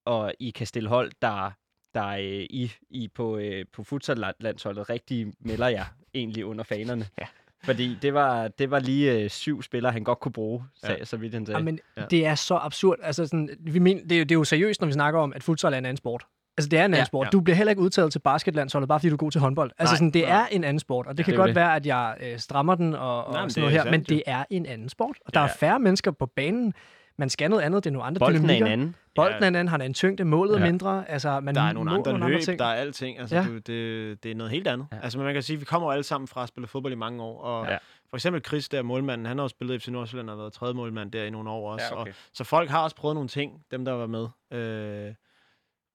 [0.05, 1.51] og I kan stille hold, der,
[1.95, 5.85] der øh, I, I på, øh, på futsallandsholdet rigtig melder jer
[6.15, 7.07] egentlig under fanerne.
[7.21, 7.27] Ja.
[7.65, 11.05] Fordi det var, det var lige øh, syv spillere, han godt kunne bruge, sag, Ja.
[11.05, 11.59] så vidt han sagde.
[11.59, 12.01] Ja, men Ja.
[12.03, 12.07] ja.
[12.11, 12.97] det er så absurd.
[13.03, 15.33] Altså, sådan, vi men, det, er jo, det er jo seriøst, når vi snakker om,
[15.33, 16.25] at futsal er en anden sport.
[16.59, 17.25] Altså, det er en anden Ja, ja, sport.
[17.25, 17.27] ja.
[17.27, 17.31] Ja.
[17.31, 19.71] Du bliver heller ikke udtaget til basketlandsholdet, bare fordi du er god til håndbold.
[19.79, 20.41] Altså, Nej, sådan, det nej.
[20.43, 21.55] er en anden sport, og det Ja, kan det godt det.
[21.57, 24.01] være, at jeg øh, strammer den og, og Nej, men sådan noget er her, men
[24.01, 24.15] sandt, jo.
[24.17, 25.17] det er en anden sport.
[25.27, 25.47] Og der Ja.
[25.47, 26.75] er færre mennesker på banen.
[27.23, 28.67] Man skal noget andet, det er nogle andre Bolden er en dynamikker.
[28.73, 28.97] anden.
[29.15, 30.71] Bolden er en anden, han er en tyngde, målet er Ja.
[30.71, 31.11] mindre.
[31.11, 32.59] Altså, man Der er nogle andre nogle løb, andre ting.
[32.59, 33.19] der er alting.
[33.19, 33.43] Altså, Ja.
[33.43, 33.49] ja.
[33.49, 34.87] du, det, det er noget helt andet.
[34.93, 34.97] Ja.
[34.97, 35.03] Ja.
[35.03, 37.23] Altså, man kan sige, vi kommer jo alle sammen fra at spille fodbold i mange
[37.23, 37.41] år.
[37.43, 37.73] Og Ja.
[37.73, 37.79] ja.
[38.11, 40.43] for eksempel Chris, der er målmanden, han har jo spillet i FC Nordsjælland og har
[40.43, 41.87] været tredje målmand der i nogle år også.
[41.91, 42.11] Ja, okay.
[42.11, 44.29] og, så folk har også prøvet nogle ting, dem der var med.
[44.61, 45.15] Øh,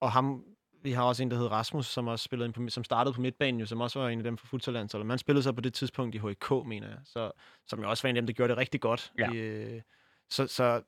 [0.02, 0.44] og ham,
[0.84, 3.22] vi har også en, der hedder Rasmus, som også spillede ind på, som startede på
[3.22, 5.06] midtbanen, jo, som også var en af dem fra futsallandsholdet.
[5.08, 6.98] Man spillede så på det tidspunkt i HK, mener jeg.
[7.06, 7.32] Så,
[7.68, 9.12] som jo også var en af dem, der gjorde det rigtig godt.
[9.20, 9.32] Ja.
[9.32, 9.82] I, øh,
[10.30, 10.82] så Så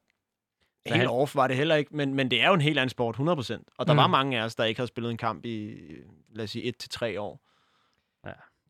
[0.95, 2.89] helt han- off var det heller ikke, men, men det er jo en helt anden
[2.89, 3.63] sport, 100%.
[3.77, 3.97] Og der Mm.
[3.97, 5.77] var mange af os, der ikke havde spillet en kamp i,
[6.29, 7.41] lad os sige, et til tre år.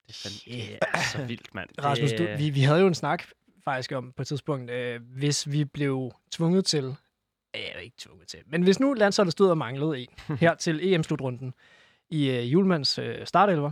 [0.07, 1.69] Det er så vildt, mand.
[1.83, 3.23] Rasmus, du, vi, vi havde jo en snak
[3.63, 6.95] faktisk om på et tidspunkt, øh, hvis vi blev tvunget til,
[7.55, 10.07] øh, ikke tvunget til, men hvis nu landsholdet stod og manglede en
[10.41, 11.53] her til EM-slutrunden
[12.09, 13.71] i øh, Julmans øh, startelver,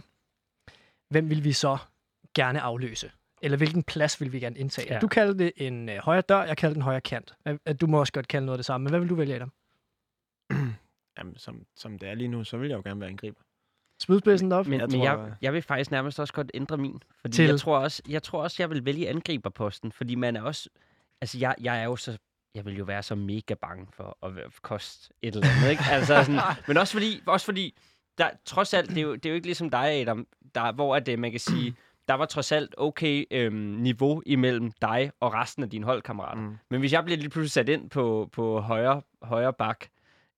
[1.10, 1.78] hvem vil vi så
[2.36, 3.12] gerne afløse?
[3.42, 4.94] Eller hvilken plads vil vi gerne indtage?
[4.94, 5.00] Ja.
[5.00, 7.34] Du kalder det en øh, højre dør, jeg kalder den højre kant.
[7.48, 9.36] Øh, Du må også godt kalde noget af det samme, men hvad vil du vælge,
[9.36, 9.52] Adam?
[11.18, 13.42] Jamen, som, som det er lige nu, så vil jeg jo gerne være angriber.
[14.02, 14.68] Spydspidsen op?
[14.68, 17.04] Men, Jeg men tror, jeg, øh, jeg vil faktisk nærmest også godt ændre min.
[17.22, 17.46] Fordi Til?
[17.46, 19.92] jeg tror, også, jeg tror også, jeg vil vælge angriberposten.
[19.92, 20.70] Fordi man er også...
[21.22, 22.18] Altså, jeg, jeg er jo så...
[22.56, 25.84] Jeg vil jo være så mega bange for at koste et eller andet, ikke?
[25.92, 27.78] Altså, sådan, men også fordi, også fordi
[28.18, 30.96] der, trods alt, det er, jo, det er jo ikke ligesom dig, Adam, der, hvor
[30.96, 31.76] at, det, man kan sige,
[32.08, 36.42] der var trods alt okay øhm, niveau imellem dig og resten af dine holdkammerater.
[36.42, 36.58] Mm.
[36.70, 39.86] Men hvis jeg bliver lige pludselig sat ind på, på højre, højre bak,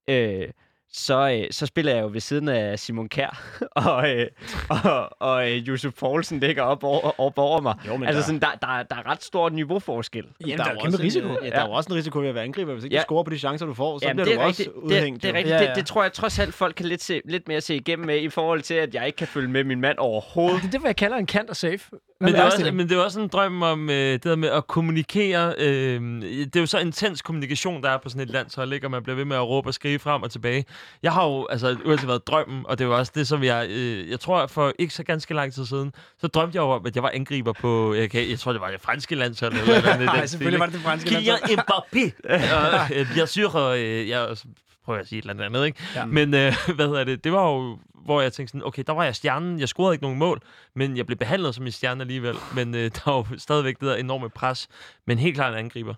[0.07, 0.47] øh,
[0.93, 3.41] så, øh, så spiller jeg jo ved siden af Simon Kær,
[3.87, 4.27] og, øh,
[4.69, 7.75] og, og øh, Josef Poulsen ligger op over, op over mig.
[7.87, 10.25] Jo, men altså, der- sådan, der, der, er- der er ret stor niveauforskel.
[10.41, 11.27] Jamen, der der er jo kæmpe også risiko.
[11.27, 12.73] En, øh, ja, der er jo også en risiko ved at være angriber.
[12.73, 12.99] Hvis ikke Ja.
[12.99, 14.83] du scorer på de chancer, du får, så Jamen, bliver det du er også rigtigt.
[14.83, 15.23] udhængt.
[15.23, 15.37] Det, det, er jo.
[15.37, 15.53] rigtigt.
[15.55, 15.73] Ja, Det, ja.
[15.75, 18.29] det tror jeg trods alt, folk kan lidt, se, lidt mere se igennem med, i
[18.29, 20.61] forhold til, at jeg ikke kan følge med min mand overhovedet.
[20.61, 21.79] Det er det, hvad jeg kalder en kant og safe.
[22.21, 24.49] Men det, er også, men det er også en drøm om øh, det der med
[24.49, 25.53] at kommunikere.
[25.57, 28.87] Øh, det er jo så intens kommunikation, der er på sådan et landshold, ikke?
[28.87, 30.65] og man bliver ved med at råbe og skrige frem og tilbage.
[31.03, 33.67] Jeg har jo altså uanset været drømmen, og det jo også det, som jeg...
[33.69, 36.95] Øh, jeg tror, for ikke så ganske lang tid siden, så drømte jeg om, at
[36.95, 37.93] jeg var angriber på...
[37.93, 39.53] Jeg, kan, jeg tror, det var det franske landshold.
[39.53, 41.59] Eller, andet Nej, selvfølgelig var det det franske Kylian landshold.
[41.59, 42.29] Mbappé.
[42.55, 44.37] og, øh, bien sûr, og øh, jeg
[44.85, 45.79] prøver at sige et eller andet, ikke?
[45.95, 46.05] Ja.
[46.05, 47.23] Men øh, hvad hedder det?
[47.23, 49.59] Det var jo, hvor jeg tænkte sådan, okay, der var jeg stjernen.
[49.59, 50.41] Jeg scorede ikke nogen mål,
[50.75, 52.35] men jeg blev behandlet som en stjerne alligevel.
[52.55, 54.67] Men øh, der var jo stadigvæk det der enorme pres.
[55.07, 55.93] Men helt klart en angriber.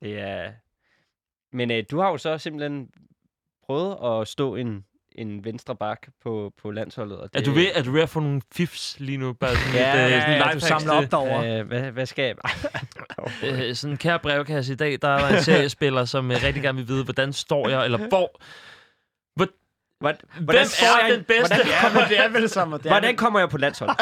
[0.00, 0.52] Det er...
[1.52, 2.88] Men øh, du har jo så simpelthen
[3.68, 7.18] prøvet at stå en, en venstre bak på, på landsholdet.
[7.18, 9.32] Og det, Er du, ved, er du ved at få nogle fifs lige nu?
[9.32, 11.60] Bare sådan Ja, lidt, ja, øh, sådan ja, Ja, du samler op derovre.
[11.60, 12.34] Øh, hvad, hvad skal jeg?
[13.44, 16.78] Øh, sådan en kære brevkasse i dag, der var en seriespiller, som øh, rigtig gerne
[16.78, 18.40] vil vide, hvordan står jeg, eller hvor...
[20.00, 21.54] Hvordan, Hvem er den bedste?
[21.54, 22.70] Hvordan, Ja, men det er vel som...
[22.72, 23.96] Det er hvordan kommer jeg på landsholdet?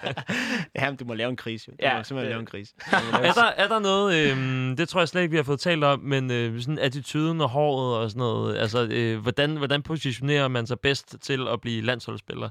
[0.78, 1.72] Jamen, du må lave en krise, jo.
[1.72, 2.74] Du Ja, må simpelthen det- lave en krise.
[3.28, 4.36] Er der, er der noget, øh,
[4.76, 7.48] det tror jeg slet ikke, vi har fået talt om, men øh, sådan attituden og
[7.48, 11.82] håret og sådan noget, altså øh, hvordan, hvordan positionerer man sig bedst til at blive
[11.82, 12.48] landsholdsspiller?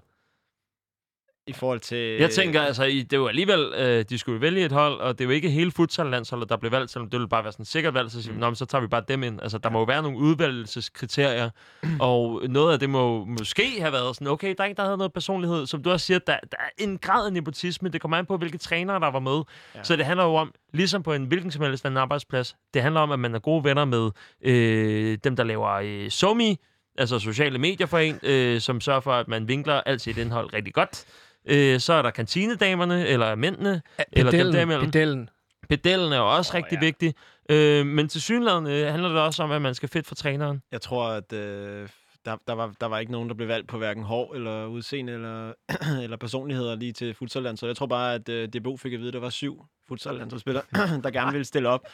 [1.48, 1.98] I forhold til...
[1.98, 5.24] Jeg tænker, altså, i- det jo alligevel, øh, de skulle vælge et hold, og det
[5.24, 7.68] er jo ikke hele futsal-landsholdet, der blev valgt, selvom det ville bare være sådan et
[7.68, 9.42] sikkert valg, så siger vi, "Nå, men så tager vi bare dem ind.
[9.42, 11.50] Altså, der må jo være nogle udvælgelseskriterier,
[12.00, 14.98] og noget af det må måske have været sådan, okay, der er en, der havde
[14.98, 15.66] noget personlighed.
[15.68, 17.90] Som du også siger, der, der er en grad af nepotisme.
[17.90, 19.32] Det kommer an på, hvilke trænere, der var med.
[19.36, 19.80] Ja.
[19.80, 19.84] Ja.
[19.84, 23.02] Så det handler jo om, ligesom på en hvilken som helst anden arbejdsplads, det handler
[23.02, 24.10] om, at man er gode venner med
[24.46, 26.58] øh, dem, der laver øh, somi,
[26.98, 30.54] altså sociale medier for en, øh, som sørger for, at man vinkler alt sit indhold
[30.54, 31.06] rigtig godt.
[31.46, 33.82] Øh, så er der kantinedamerne, eller mændene,
[34.12, 34.86] eller dem Pedellen, derimellem.
[34.86, 35.30] pedellen.
[35.70, 36.80] Pedellen er jo også oh, rigtig ja.
[36.82, 36.86] ja.
[36.86, 37.16] vigtig.
[37.50, 40.62] Øh, men til synligheden øh, handler det også om, at man skal fedt for træneren.
[40.72, 41.90] Jeg tror, at øh,
[42.26, 45.14] der, der, var, der var ikke nogen, der blev valgt på hverken hår eller udseende
[45.14, 45.54] eller,
[46.04, 47.58] eller personligheder lige til futsalland.
[47.58, 50.64] Så jeg tror bare, at øh, DBU fik at vide, at der var syv futsallandsspillere,
[51.04, 51.88] der gerne ville stille op.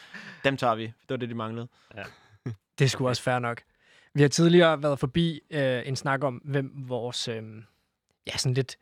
[0.44, 0.82] Dem tager vi.
[0.82, 1.68] Det var det, de manglede.
[2.78, 3.62] Det er sgu også fair nok.
[4.14, 7.42] Vi har tidligere været forbi øh, en snak om, hvem vores, øh,
[8.26, 8.76] ja, sådan lidt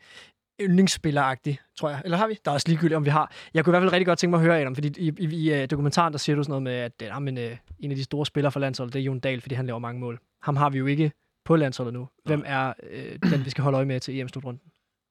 [0.61, 2.03] yndlingsspilleragtig, tror jeg.
[2.05, 2.39] Eller har vi?
[2.45, 3.33] Der er også ligegyldigt, om vi har.
[3.55, 5.49] Jeg kunne i hvert fald rigtig godt tænke mig at høre, Adam, fordi i, i,
[5.49, 7.91] i uh, dokumentaren, der siger du sådan noget med, at øh, ah, men, øh, en
[7.91, 10.21] af de store spillere for landsholdet, det er Jon Dahl, fordi han laver mange mål.
[10.43, 11.13] Ham har vi jo ikke
[11.45, 12.09] på landsholdet nu.
[12.25, 14.63] Hvem er øh, den, vi skal holde øje med til EM-slutrunden?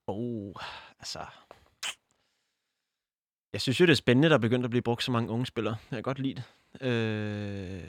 [0.06, 0.54] Oh,
[0.98, 1.18] altså...
[3.52, 5.46] Jeg synes jo, det er spændende, der er begyndt at blive brugt så mange unge
[5.46, 5.76] spillere.
[5.90, 6.44] Jeg kan godt lide det.
[6.86, 7.82] Øh,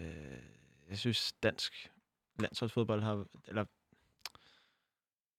[0.90, 1.92] jeg synes, dansk
[2.40, 3.26] landsholdsfodbold har...
[3.48, 3.66] Eller,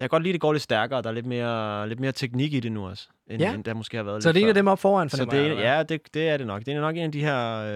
[0.01, 1.03] jeg kan godt lide, at det går lidt stærkere.
[1.03, 3.55] Der er lidt mere, lidt mere teknik i det nu også, end, Ja.
[3.55, 5.17] end der måske har været Så lidt det er en af dem op foran, Så
[5.17, 6.65] fornemmer det er, ja, det, det er det nok.
[6.67, 7.57] Det er nok en af de her...
[7.59, 7.69] Øh,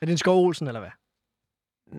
[0.00, 0.90] Er det en Skov Olsen, eller hvad?
[1.92, 1.98] mm,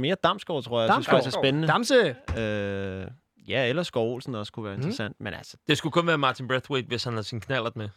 [0.00, 0.86] mere Damsgaard, tror jeg.
[0.88, 1.22] Jeg synes Damsgaard.
[1.22, 1.68] faktisk er spændende.
[1.68, 2.16] Damse!
[2.40, 3.06] Øh,
[3.48, 4.80] ja, eller Skov Olsen også kunne være Mm.
[4.80, 5.16] interessant.
[5.20, 7.88] Men altså, Det skulle kun være Martin Brathwaite, hvis han har sin knallert med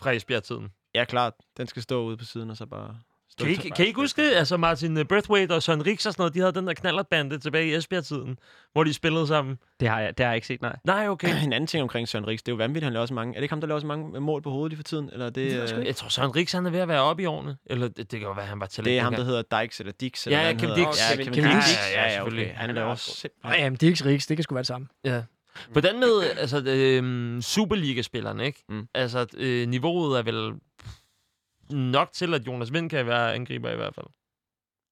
[0.00, 0.68] fra Esbjerg-tiden.
[0.94, 2.98] ja klart, den skal stå ude på siden og så bare
[3.38, 4.34] Kan I, ikke- kan I ikke huske det?
[4.36, 7.38] Altså Martin øh, Braithwaite og Søren Rix og sådan noget, de havde den der knallertbande
[7.38, 8.38] tilbage i Esbjerg-tiden,
[8.72, 9.58] hvor de spillede sammen.
[9.80, 10.76] Det har jeg, det har jeg ikke set, nej.
[10.84, 11.28] Nej, okay.
[11.44, 13.34] En anden ting omkring Søren Riks, det er jo vanvittigt, han laver så mange...
[13.34, 15.10] Er det ikke ham, der laver så mange mål på hovedet lige for tiden?
[15.12, 17.22] Eller er det, sgu øh, Jeg tror, Søren Rix han er ved at være oppe
[17.22, 17.56] i årene.
[17.66, 18.86] Eller det, det kan jo være, han var talent.
[18.86, 20.26] det er ham, der hedder Dykes eller Dix.
[20.26, 20.68] Ja, eller ja, Kim.
[20.86, 21.10] Dix.
[21.10, 21.52] Ja, Kim Kim Dix.
[21.52, 21.76] Dix.
[21.76, 22.44] Ja, ja, Ja, ja, selvfølgelig.
[22.46, 22.54] okay.
[22.56, 23.28] Han er også.
[23.44, 24.86] Nej, jamen, Dix Rigs, det kan sgu være det samme.
[25.04, 25.22] Ja.
[25.72, 28.64] Hvordan med altså, øh, Superliga-spillerne, ikke?
[28.68, 28.88] Mm.
[28.94, 30.52] Altså, øh, niveauet er vel
[31.70, 34.06] nok til, at Jonas Vind kan være angriber i hvert fald.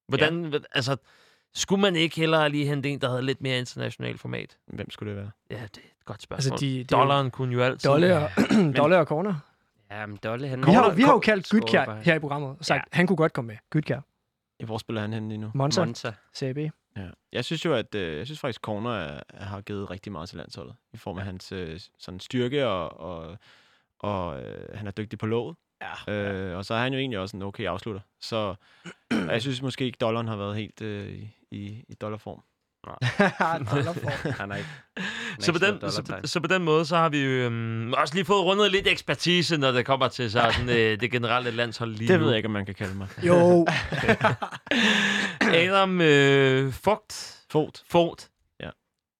[0.08, 0.58] Hvordan, ja.
[0.72, 0.96] altså,
[1.54, 4.56] skulle man ikke hellere lige hente en, der havde lidt mere international format?
[4.66, 5.30] Hvem skulle det være?
[5.50, 6.52] Ja, det er et godt spørgsmål.
[6.52, 7.90] Altså, de, de Dollaren kunne jo altid...
[7.90, 8.30] Dolle og,
[8.76, 9.34] Dolle og Corner.
[9.90, 10.66] Ja, men Dolle, han...
[10.66, 12.00] Vi har, vi har jo kaldt bare.
[12.02, 12.96] her i programmet og sagt, Ja.
[12.96, 13.56] han kunne godt komme med.
[13.70, 14.00] Gytkær,
[14.60, 15.50] Ja, Hvor spiller han henne lige nu?
[15.54, 16.12] Monza, Monza.
[16.36, 16.56] CAB.
[16.56, 16.70] Ja.
[17.32, 20.28] Jeg synes jo, at øh, jeg synes faktisk, Corner er, er, har givet rigtig meget
[20.28, 20.74] til landsholdet.
[20.92, 23.36] I form af hans øh, sådan styrke, og, og,
[23.98, 25.56] og øh, han er dygtig på låget.
[26.06, 26.12] Ja.
[26.12, 28.00] Øh, og så er han jo egentlig også en okay afslutter.
[28.20, 28.54] Så
[29.10, 31.08] jeg synes måske ikke, dollaren har været helt øh,
[31.50, 32.42] i, i, dollarform.
[34.40, 34.68] Han er ikke...
[35.38, 38.24] Så på, den, så, så på den måde, så har vi jo øhm, også lige
[38.24, 42.18] fået rundet lidt ekspertise, når det kommer til sådan, øh, det generelle landshold lige Det
[42.20, 42.24] nu.
[42.24, 43.08] ved jeg ikke, om man kan kalde mig.
[43.22, 43.66] jo,
[45.40, 47.40] Adam øh, Fogt.
[47.50, 47.82] Fot.
[47.90, 48.30] Fogt.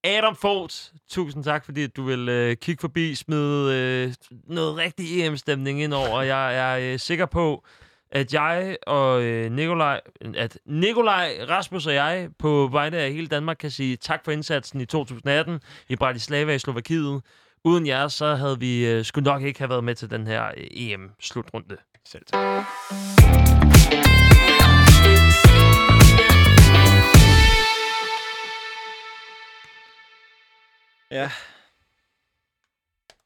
[0.05, 4.13] Adam Fort, tusind tak, fordi at du vil øh, kigge forbi, smide øh,
[4.47, 6.21] noget rigtig EM-stemning ind over.
[6.21, 7.63] Jeg er øh, sikker på,
[8.11, 10.01] at jeg og øh, Nikolaj,
[10.35, 14.81] at Nikolaj, Rasmus og jeg på vegne af hele Danmark kan sige tak for indsatsen
[14.81, 17.21] i 2018 i Bratislava i Slovakiet.
[17.63, 20.45] Uden jer, så havde vi øh, skulle nok ikke have været med til den her
[20.57, 21.77] øh, EM-slutrunde.
[22.05, 24.14] Selv tak.
[31.09, 31.31] Ja,